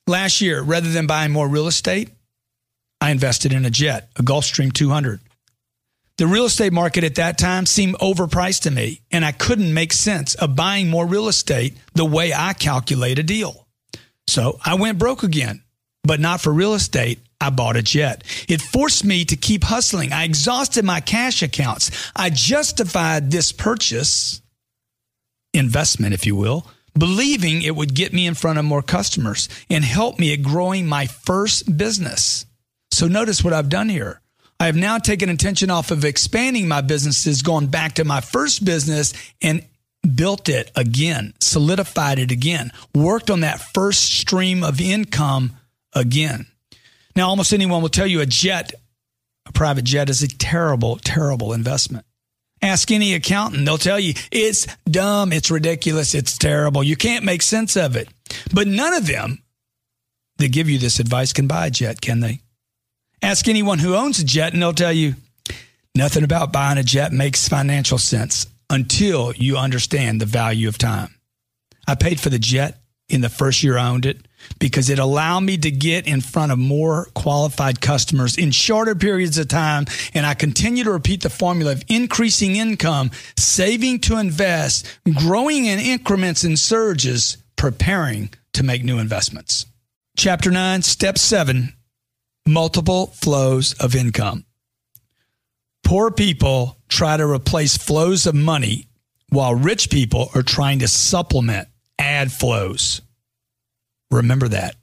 [0.05, 2.09] Last year, rather than buying more real estate,
[3.03, 5.19] I invested in a jet, a Gulfstream 200.
[6.17, 9.91] The real estate market at that time seemed overpriced to me, and I couldn't make
[9.91, 13.67] sense of buying more real estate the way I calculate a deal.
[14.25, 15.63] So I went broke again.
[16.05, 17.19] but not for real estate.
[17.41, 18.23] I bought a jet.
[18.47, 20.13] It forced me to keep hustling.
[20.13, 21.91] I exhausted my cash accounts.
[22.15, 24.41] I justified this purchase,
[25.53, 29.83] investment, if you will, believing it would get me in front of more customers and
[29.83, 32.45] help me at growing my first business.
[32.93, 34.21] So notice what I've done here.
[34.59, 38.63] I have now taken attention off of expanding my businesses, gone back to my first
[38.63, 39.65] business and
[40.15, 45.53] built it again, solidified it again, worked on that first stream of income
[45.93, 46.45] again.
[47.15, 48.73] Now, almost anyone will tell you a jet,
[49.47, 52.05] a private jet, is a terrible, terrible investment.
[52.61, 56.83] Ask any accountant, they'll tell you it's dumb, it's ridiculous, it's terrible.
[56.83, 58.07] You can't make sense of it.
[58.53, 59.43] But none of them
[60.37, 62.39] that give you this advice can buy a jet, can they?
[63.23, 65.15] Ask anyone who owns a jet, and they'll tell you
[65.95, 71.15] nothing about buying a jet makes financial sense until you understand the value of time.
[71.87, 74.27] I paid for the jet in the first year I owned it
[74.59, 79.37] because it allowed me to get in front of more qualified customers in shorter periods
[79.37, 79.85] of time.
[80.13, 85.79] And I continue to repeat the formula of increasing income, saving to invest, growing in
[85.79, 89.65] increments and surges, preparing to make new investments.
[90.17, 91.73] Chapter 9, Step 7
[92.45, 94.43] Multiple flows of income.
[95.85, 98.89] Poor people try to replace flows of money
[99.29, 103.01] while rich people are trying to supplement, add flows.
[104.11, 104.75] Remember that.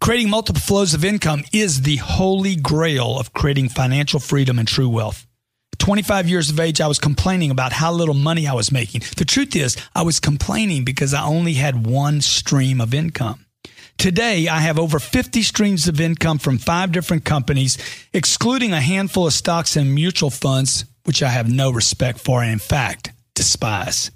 [0.00, 4.88] Creating multiple flows of income is the holy grail of creating financial freedom and true
[4.88, 5.26] wealth.
[5.78, 9.02] 25 years of age, I was complaining about how little money I was making.
[9.18, 13.43] The truth is, I was complaining because I only had one stream of income.
[13.98, 17.78] Today, I have over 50 streams of income from five different companies,
[18.12, 22.52] excluding a handful of stocks and mutual funds, which I have no respect for and,
[22.52, 24.10] in fact, despise.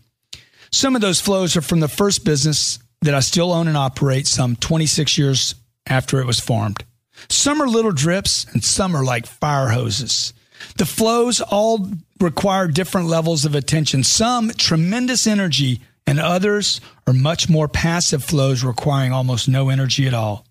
[0.70, 4.26] Some of those flows are from the first business that I still own and operate
[4.26, 5.55] some 26 years
[5.87, 6.85] after it was formed.
[7.29, 10.33] Some are little drips and some are like fire hoses.
[10.76, 11.89] The flows all
[12.20, 18.64] require different levels of attention, some tremendous energy, and others are much more passive flows
[18.64, 20.46] requiring almost no energy at all.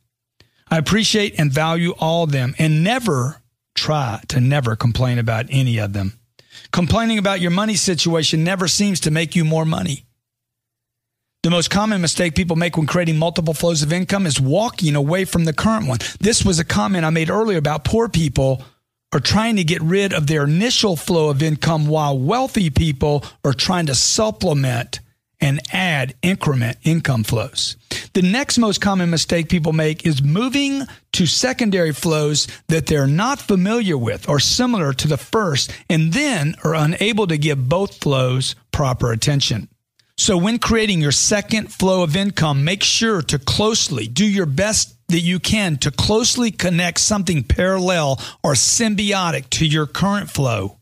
[0.70, 3.42] I appreciate and value all of them and never
[3.74, 6.20] try to never complain about any of them.
[6.72, 10.06] Complaining about your money situation never seems to make you more money.
[11.42, 15.26] The most common mistake people make when creating multiple flows of income is walking away
[15.26, 15.98] from the current one.
[16.20, 18.62] This was a comment I made earlier about poor people
[19.12, 23.54] are trying to get rid of their initial flow of income while wealthy people are
[23.54, 25.00] trying to supplement
[25.40, 27.78] and add increment income flows.
[28.14, 30.84] The next most common mistake people make is moving
[31.14, 36.56] to secondary flows that they're not familiar with or similar to the first and then
[36.64, 39.68] are unable to give both flows proper attention.
[40.18, 44.96] So when creating your second flow of income, make sure to closely do your best
[45.10, 50.77] that you can to closely connect something parallel or symbiotic to your current flow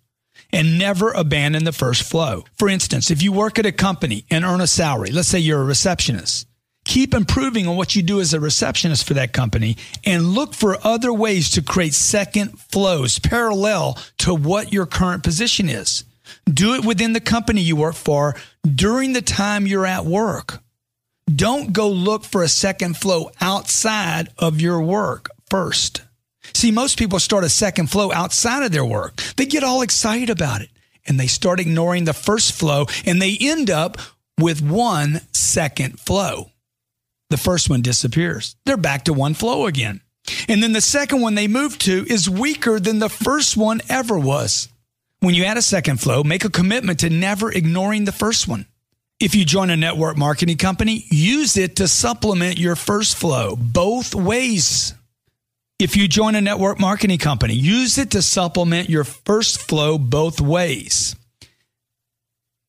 [0.52, 2.46] and never abandon the first flow.
[2.58, 5.62] For instance, if you work at a company and earn a salary, let's say you're
[5.62, 6.48] a receptionist,
[6.86, 9.76] keep improving on what you do as a receptionist for that company
[10.06, 15.68] and look for other ways to create second flows parallel to what your current position
[15.68, 16.06] is.
[16.46, 20.60] Do it within the company you work for during the time you're at work.
[21.34, 26.05] Don't go look for a second flow outside of your work first.
[26.56, 29.18] See, most people start a second flow outside of their work.
[29.36, 30.70] They get all excited about it
[31.06, 33.98] and they start ignoring the first flow and they end up
[34.40, 36.52] with one second flow.
[37.30, 38.56] The first one disappears.
[38.66, 40.00] They're back to one flow again.
[40.48, 44.18] And then the second one they move to is weaker than the first one ever
[44.18, 44.70] was.
[45.20, 48.66] When you add a second flow, make a commitment to never ignoring the first one.
[49.20, 54.16] If you join a network marketing company, use it to supplement your first flow both
[54.16, 54.94] ways.
[55.78, 60.40] If you join a network marketing company, use it to supplement your first flow both
[60.40, 61.16] ways.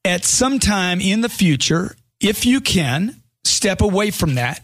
[0.04, 4.60] At some time in the future, if you can, step away from that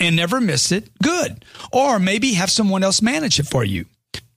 [0.00, 1.44] and never miss it, good.
[1.72, 3.86] Or maybe have someone else manage it for you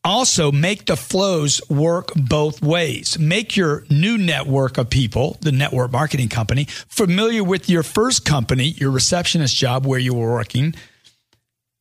[0.03, 3.19] also make the flows work both ways.
[3.19, 8.65] Make your new network of people, the network marketing company, familiar with your first company,
[8.65, 10.73] your receptionist job where you were working,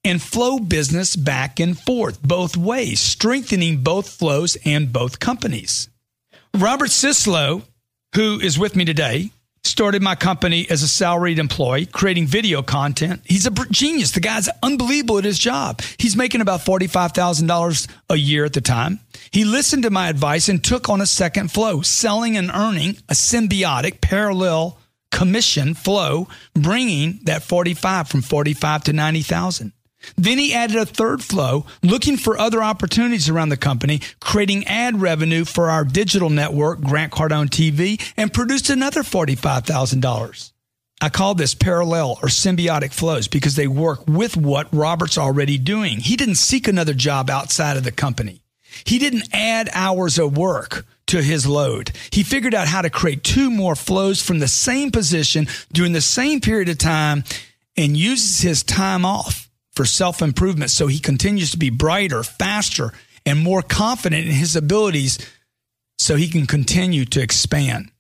[0.05, 5.89] and flow business back and forth both ways, strengthening both flows and both companies.
[6.57, 7.63] Robert Syslo,
[8.15, 9.31] who is with me today,
[9.63, 13.21] started my company as a salaried employee, creating video content.
[13.25, 14.13] He's a genius.
[14.13, 15.83] The guy's unbelievable at his job.
[15.99, 19.01] He's making about $45,000 a year at the time.
[19.31, 23.15] He listened to my advice and took on a second flow, selling and earning a
[23.15, 24.79] symbiotic parallel
[25.13, 29.73] commission flow, bringing that 45 from 45 to 90,000.
[30.17, 35.01] Then he added a third flow, looking for other opportunities around the company, creating ad
[35.01, 40.53] revenue for our digital network, Grant Cardone TV, and produced another $45,000.
[41.03, 45.99] I call this parallel or symbiotic flows because they work with what Robert's already doing.
[45.99, 48.43] He didn't seek another job outside of the company.
[48.85, 51.93] He didn't add hours of work to his load.
[52.11, 56.01] He figured out how to create two more flows from the same position during the
[56.01, 57.25] same period of time
[57.77, 62.93] and uses his time off for self improvement so he continues to be brighter, faster,
[63.27, 65.19] and more confident in his abilities
[65.99, 67.91] so he can continue to expand.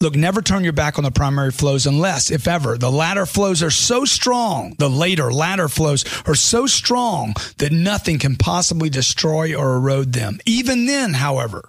[0.00, 3.62] Look, never turn your back on the primary flows unless, if ever, the latter flows
[3.62, 9.54] are so strong, the later latter flows are so strong that nothing can possibly destroy
[9.54, 10.40] or erode them.
[10.44, 11.68] Even then, however,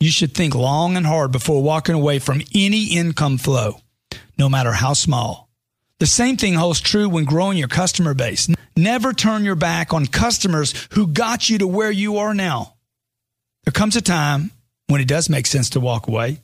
[0.00, 3.80] you should think long and hard before walking away from any income flow,
[4.38, 5.49] no matter how small.
[6.00, 8.48] The same thing holds true when growing your customer base.
[8.76, 12.74] Never turn your back on customers who got you to where you are now.
[13.64, 14.50] There comes a time
[14.88, 16.38] when it does make sense to walk away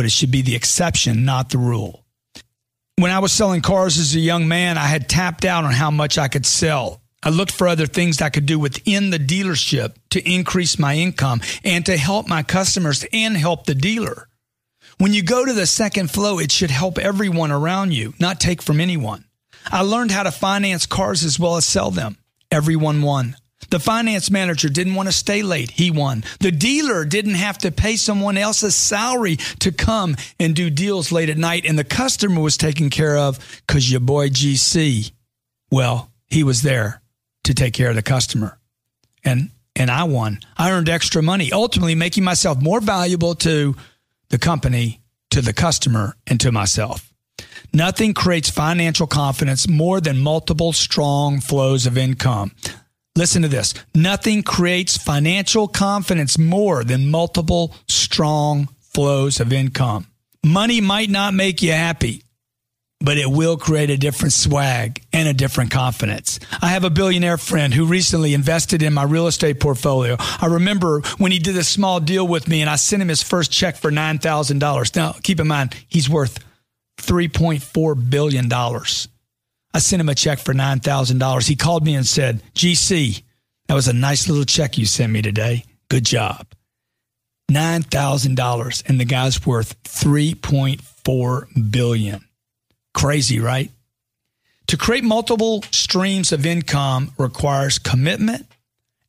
[0.00, 2.06] but it should be the exception, not the rule.
[2.96, 5.90] When I was selling cars as a young man, I had tapped out on how
[5.90, 7.02] much I could sell.
[7.22, 11.42] I looked for other things I could do within the dealership to increase my income
[11.64, 14.29] and to help my customers and help the dealer.
[15.00, 18.60] When you go to the second flow, it should help everyone around you, not take
[18.60, 19.24] from anyone.
[19.64, 22.18] I learned how to finance cars as well as sell them.
[22.50, 23.34] Everyone won.
[23.70, 25.70] The finance manager didn't want to stay late.
[25.70, 26.22] He won.
[26.40, 31.30] The dealer didn't have to pay someone else's salary to come and do deals late
[31.30, 31.64] at night.
[31.64, 35.12] And the customer was taken care of because your boy GC,
[35.70, 37.00] well, he was there
[37.44, 38.58] to take care of the customer.
[39.24, 40.40] And and I won.
[40.58, 43.76] I earned extra money, ultimately making myself more valuable to
[44.30, 47.12] the company, to the customer, and to myself.
[47.72, 52.52] Nothing creates financial confidence more than multiple strong flows of income.
[53.16, 53.74] Listen to this.
[53.94, 60.06] Nothing creates financial confidence more than multiple strong flows of income.
[60.44, 62.22] Money might not make you happy,
[63.00, 66.38] but it will create a different swag and a different confidence.
[66.60, 70.16] I have a billionaire friend who recently invested in my real estate portfolio.
[70.18, 73.22] I remember when he did a small deal with me and I sent him his
[73.22, 74.96] first check for $9,000.
[74.96, 76.44] Now, keep in mind, he's worth
[76.98, 78.52] $3.4 billion.
[78.52, 81.48] I sent him a check for $9,000.
[81.48, 83.22] He called me and said, GC,
[83.68, 85.64] that was a nice little check you sent me today.
[85.88, 86.46] Good job.
[87.50, 92.24] $9,000 and the guy's worth 3.4 billion.
[92.94, 93.70] Crazy, right?
[94.68, 98.46] To create multiple streams of income requires commitment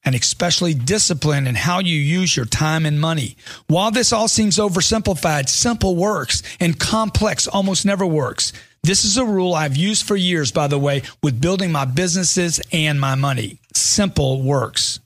[0.04, 3.36] and especially discipline in how you use your time and money.
[3.68, 8.54] While this all seems oversimplified, simple works and complex almost never works.
[8.84, 12.60] This is a rule I've used for years, by the way, with building my businesses
[12.72, 13.60] and my money.
[13.76, 15.00] Simple works.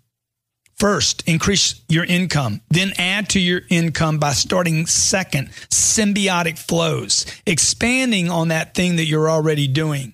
[0.77, 2.61] First, increase your income.
[2.69, 9.06] Then add to your income by starting second, symbiotic flows, expanding on that thing that
[9.06, 10.14] you're already doing.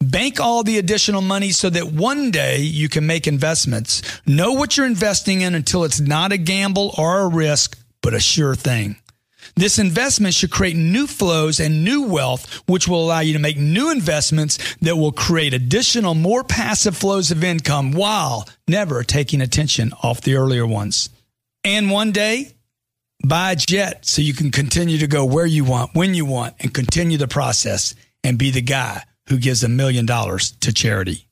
[0.00, 4.02] Bank all the additional money so that one day you can make investments.
[4.24, 8.20] Know what you're investing in until it's not a gamble or a risk, but a
[8.20, 8.96] sure thing.
[9.58, 13.58] This investment should create new flows and new wealth, which will allow you to make
[13.58, 19.92] new investments that will create additional, more passive flows of income while never taking attention
[20.00, 21.10] off the earlier ones.
[21.64, 22.52] And one day,
[23.26, 26.54] buy a jet so you can continue to go where you want, when you want,
[26.60, 31.26] and continue the process and be the guy who gives a million dollars to charity.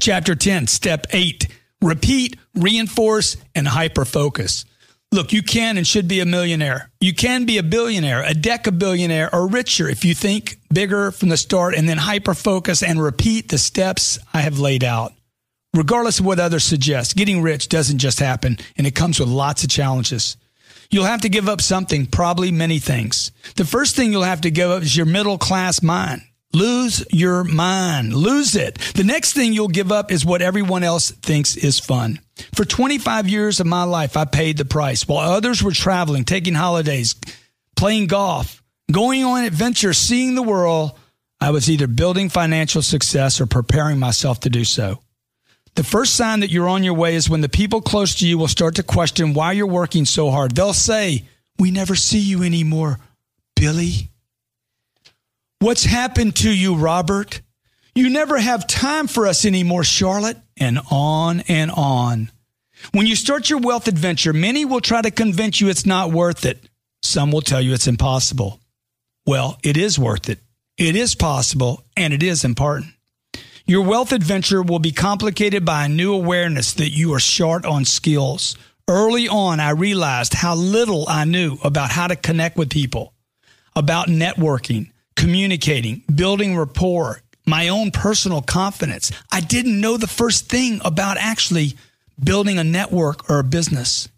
[0.00, 1.46] Chapter 10, step 8
[1.80, 4.64] repeat, reinforce, and hyper focus.
[5.10, 6.90] Look, you can and should be a millionaire.
[7.00, 11.38] You can be a billionaire, a decabillionaire, or richer if you think bigger from the
[11.38, 15.14] start and then hyper focus and repeat the steps I have laid out.
[15.74, 19.64] Regardless of what others suggest, getting rich doesn't just happen and it comes with lots
[19.64, 20.36] of challenges.
[20.90, 23.32] You'll have to give up something, probably many things.
[23.56, 26.22] The first thing you'll have to give up is your middle class mind.
[26.54, 28.14] Lose your mind.
[28.14, 28.78] Lose it.
[28.94, 32.20] The next thing you'll give up is what everyone else thinks is fun.
[32.54, 36.54] For 25 years of my life, I paid the price while others were traveling, taking
[36.54, 37.16] holidays,
[37.76, 40.92] playing golf, going on adventures, seeing the world.
[41.40, 45.02] I was either building financial success or preparing myself to do so.
[45.74, 48.38] The first sign that you're on your way is when the people close to you
[48.38, 50.52] will start to question why you're working so hard.
[50.56, 51.24] They'll say,
[51.58, 52.98] We never see you anymore,
[53.54, 54.10] Billy.
[55.60, 57.40] What's happened to you, Robert?
[57.92, 60.36] You never have time for us anymore, Charlotte.
[60.56, 62.30] And on and on.
[62.92, 66.44] When you start your wealth adventure, many will try to convince you it's not worth
[66.44, 66.68] it.
[67.02, 68.60] Some will tell you it's impossible.
[69.26, 70.38] Well, it is worth it.
[70.76, 72.92] It is possible and it is important.
[73.66, 77.84] Your wealth adventure will be complicated by a new awareness that you are short on
[77.84, 78.56] skills.
[78.86, 83.12] Early on, I realized how little I knew about how to connect with people,
[83.74, 89.10] about networking, communicating, building rapport, my own personal confidence.
[89.32, 91.74] I didn't know the first thing about actually
[92.22, 94.08] building a network or a business.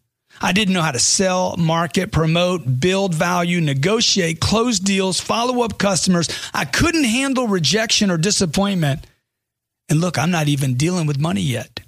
[0.42, 5.78] I didn't know how to sell, market, promote, build value, negotiate, close deals, follow up
[5.78, 6.28] customers.
[6.52, 9.06] I couldn't handle rejection or disappointment.
[9.88, 11.80] And look, I'm not even dealing with money yet.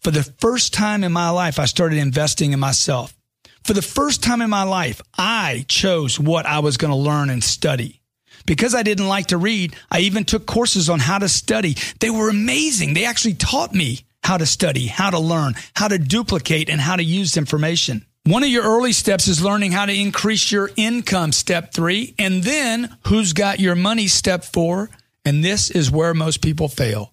[0.00, 3.16] For the first time in my life, I started investing in myself.
[3.62, 7.30] For the first time in my life, I chose what I was going to learn
[7.30, 7.97] and study.
[8.48, 11.76] Because I didn't like to read, I even took courses on how to study.
[12.00, 12.94] They were amazing.
[12.94, 16.96] They actually taught me how to study, how to learn, how to duplicate, and how
[16.96, 18.06] to use information.
[18.24, 22.42] One of your early steps is learning how to increase your income, step three, and
[22.42, 24.88] then who's got your money, step four.
[25.26, 27.12] And this is where most people fail.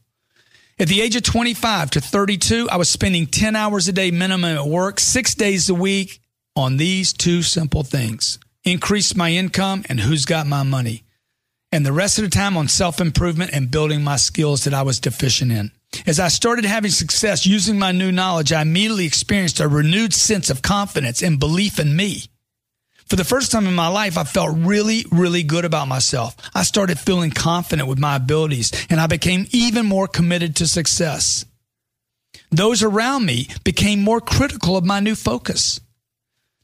[0.80, 4.57] At the age of 25 to 32, I was spending 10 hours a day minimum
[4.57, 6.22] at work, six days a week
[6.56, 11.05] on these two simple things increase my income and who's got my money.
[11.76, 14.84] And the rest of the time on self improvement and building my skills that I
[14.84, 15.72] was deficient in.
[16.07, 20.49] As I started having success using my new knowledge, I immediately experienced a renewed sense
[20.49, 22.27] of confidence and belief in me.
[23.10, 26.38] For the first time in my life, I felt really, really good about myself.
[26.56, 31.43] I started feeling confident with my abilities and I became even more committed to success.
[32.52, 35.81] Those around me became more critical of my new focus.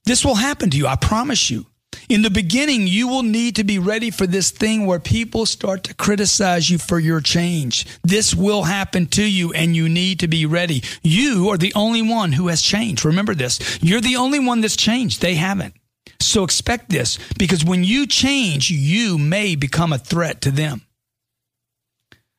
[0.06, 1.66] This will happen to you, I promise you.
[2.12, 5.86] In the beginning, you will need to be ready for this thing where people start
[5.86, 7.86] to criticize you for your change.
[8.04, 10.84] This will happen to you and you need to be ready.
[11.04, 13.06] You are the only one who has changed.
[13.06, 13.80] Remember this.
[13.82, 15.22] You're the only one that's changed.
[15.22, 15.74] They haven't.
[16.20, 20.82] So expect this because when you change, you may become a threat to them.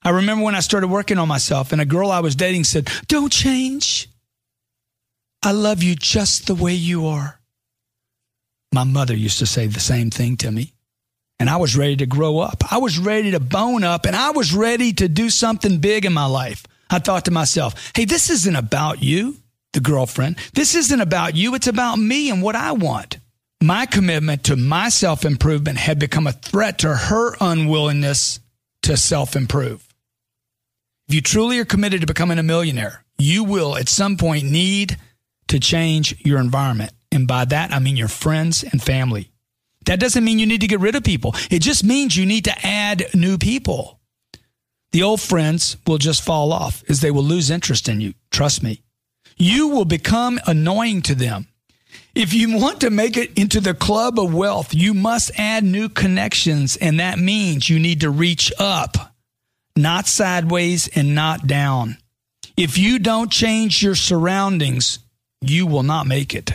[0.03, 2.91] I remember when I started working on myself and a girl I was dating said,
[3.07, 4.09] Don't change.
[5.43, 7.41] I love you just the way you are.
[8.73, 10.73] My mother used to say the same thing to me.
[11.39, 12.73] And I was ready to grow up.
[12.73, 16.13] I was ready to bone up and I was ready to do something big in
[16.13, 16.65] my life.
[16.89, 19.37] I thought to myself, hey, this isn't about you,
[19.73, 20.37] the girlfriend.
[20.55, 21.55] This isn't about you.
[21.55, 23.19] It's about me and what I want.
[23.63, 28.41] My commitment to my self improvement had become a threat to her unwillingness
[28.83, 29.87] to self improve.
[31.09, 34.97] If you truly are committed to becoming a millionaire, you will at some point need
[35.49, 36.93] to change your environment.
[37.13, 39.31] And by that, I mean your friends and family.
[39.85, 41.35] That doesn't mean you need to get rid of people.
[41.51, 44.01] It just means you need to add new people.
[44.93, 48.15] The old friends will just fall off as they will lose interest in you.
[48.31, 48.83] Trust me.
[49.37, 51.49] You will become annoying to them.
[52.15, 55.89] If you want to make it into the club of wealth, you must add new
[55.89, 56.77] connections.
[56.77, 59.15] And that means you need to reach up,
[59.77, 61.99] not sideways and not down.
[62.57, 64.99] If you don't change your surroundings,
[65.41, 66.53] you will not make it.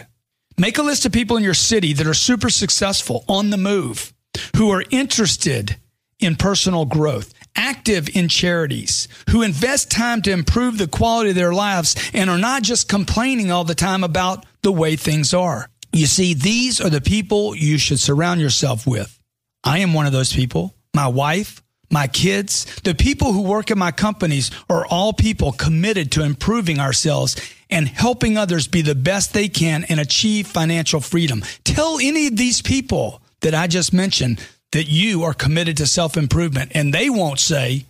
[0.59, 4.11] Make a list of people in your city that are super successful on the move,
[4.55, 5.77] who are interested
[6.19, 11.53] in personal growth, active in charities, who invest time to improve the quality of their
[11.53, 15.69] lives and are not just complaining all the time about the way things are.
[15.93, 19.19] You see, these are the people you should surround yourself with.
[19.63, 20.73] I am one of those people.
[20.95, 21.61] My wife,
[21.91, 26.79] my kids, the people who work in my companies are all people committed to improving
[26.79, 27.35] ourselves
[27.69, 31.43] and helping others be the best they can and achieve financial freedom.
[31.63, 34.39] Tell any of these people that I just mentioned
[34.71, 37.85] that you are committed to self improvement, and they won't say,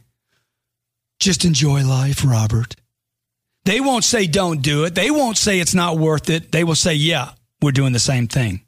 [1.19, 2.75] just enjoy life, Robert.
[3.65, 4.95] They won't say, don't do it.
[4.95, 6.51] They won't say it's not worth it.
[6.51, 7.31] They will say, yeah,
[7.61, 8.61] we're doing the same thing.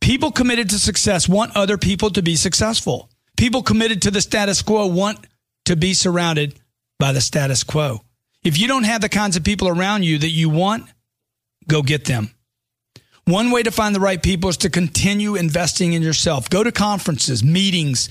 [0.00, 3.08] People committed to success want other people to be successful.
[3.36, 5.26] People committed to the status quo want
[5.64, 6.58] to be surrounded
[6.98, 8.02] by the status quo.
[8.44, 10.86] If you don't have the kinds of people around you that you want,
[11.68, 12.30] go get them.
[13.24, 16.50] One way to find the right people is to continue investing in yourself.
[16.50, 18.08] Go to conferences, meetings,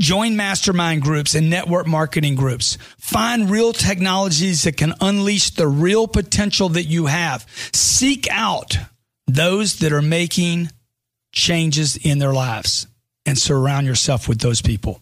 [0.00, 2.76] join mastermind groups and network marketing groups.
[2.98, 7.46] Find real technologies that can unleash the real potential that you have.
[7.72, 8.76] Seek out
[9.28, 10.70] those that are making
[11.30, 12.88] changes in their lives
[13.24, 15.00] and surround yourself with those people.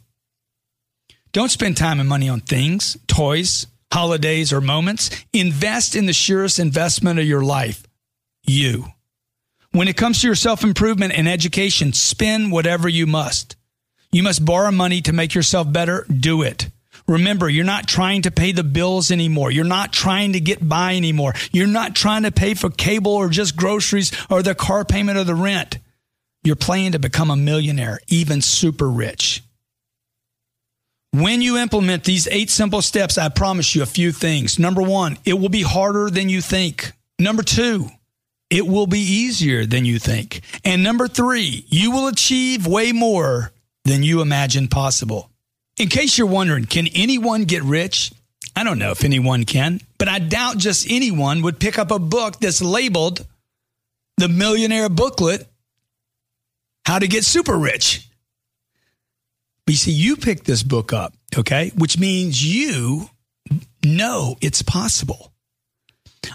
[1.33, 3.67] Don't spend time and money on things, toys,
[3.97, 5.11] holidays, or moments.
[5.33, 7.83] Invest in the surest investment of your life
[8.45, 8.85] you.
[9.73, 13.57] When it comes to your self improvement and education, spend whatever you must.
[14.13, 16.07] You must borrow money to make yourself better.
[16.09, 16.69] Do it.
[17.09, 19.51] Remember, you're not trying to pay the bills anymore.
[19.51, 21.35] You're not trying to get by anymore.
[21.53, 25.25] You're not trying to pay for cable or just groceries or the car payment or
[25.25, 25.79] the rent.
[26.43, 29.43] You're planning to become a millionaire, even super rich.
[31.17, 34.59] When you implement these eight simple steps, I promise you a few things.
[34.59, 36.93] Number one, it will be harder than you think.
[37.19, 37.89] Number two,
[38.51, 40.43] it will be easier than you think.
[40.63, 43.51] And number three, you will achieve way more
[43.87, 45.31] than you imagine possible.
[45.79, 48.13] In case you're wondering, can anyone get rich?
[48.55, 51.99] I don't know if anyone can, but I doubt just anyone would pick up a
[51.99, 53.25] book that's labeled
[54.19, 55.49] the Millionaire Booklet
[56.85, 58.07] How to Get Super Rich.
[59.67, 61.73] But you see, you picked this book up, okay?
[61.77, 63.11] Which means you
[63.85, 65.33] know it's possible.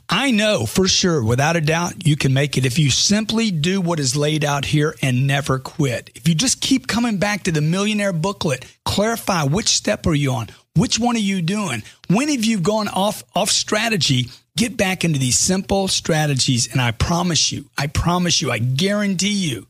[0.10, 3.80] I know for sure, without a doubt, you can make it if you simply do
[3.80, 6.10] what is laid out here and never quit.
[6.16, 10.34] If you just keep coming back to the millionaire booklet, clarify which step are you
[10.34, 10.48] on?
[10.76, 11.84] Which one are you doing?
[12.10, 14.30] When have you gone off, off strategy?
[14.58, 16.72] Get back into these simple strategies.
[16.72, 19.68] And I promise you, I promise you, I guarantee you,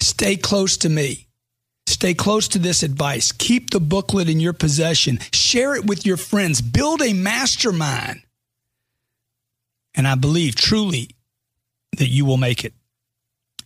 [0.00, 1.28] stay close to me.
[1.92, 3.32] Stay close to this advice.
[3.32, 5.18] Keep the booklet in your possession.
[5.30, 6.62] Share it with your friends.
[6.62, 8.22] Build a mastermind.
[9.94, 11.10] And I believe truly
[11.98, 12.72] that you will make it.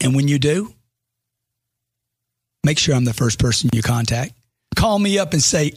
[0.00, 0.74] And when you do,
[2.64, 4.32] make sure I'm the first person you contact.
[4.74, 5.74] Call me up and say,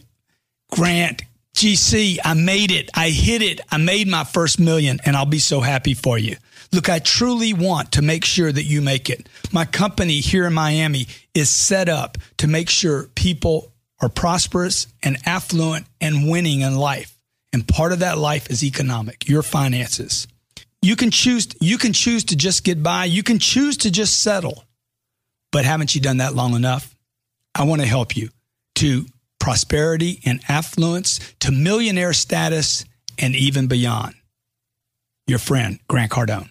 [0.71, 1.21] Grant,
[1.55, 2.89] GC, I made it.
[2.95, 3.61] I hit it.
[3.69, 6.35] I made my first million, and I'll be so happy for you.
[6.71, 9.27] Look, I truly want to make sure that you make it.
[9.51, 13.71] My company here in Miami is set up to make sure people
[14.01, 17.17] are prosperous and affluent and winning in life.
[17.51, 20.27] And part of that life is economic, your finances.
[20.81, 24.21] You can choose you can choose to just get by, you can choose to just
[24.21, 24.63] settle.
[25.51, 26.95] But haven't you done that long enough?
[27.55, 28.29] I want to help you
[28.75, 29.05] to
[29.39, 32.85] prosperity and affluence, to millionaire status
[33.17, 34.13] and even beyond.
[35.27, 36.49] Your friend, Grant Cardone.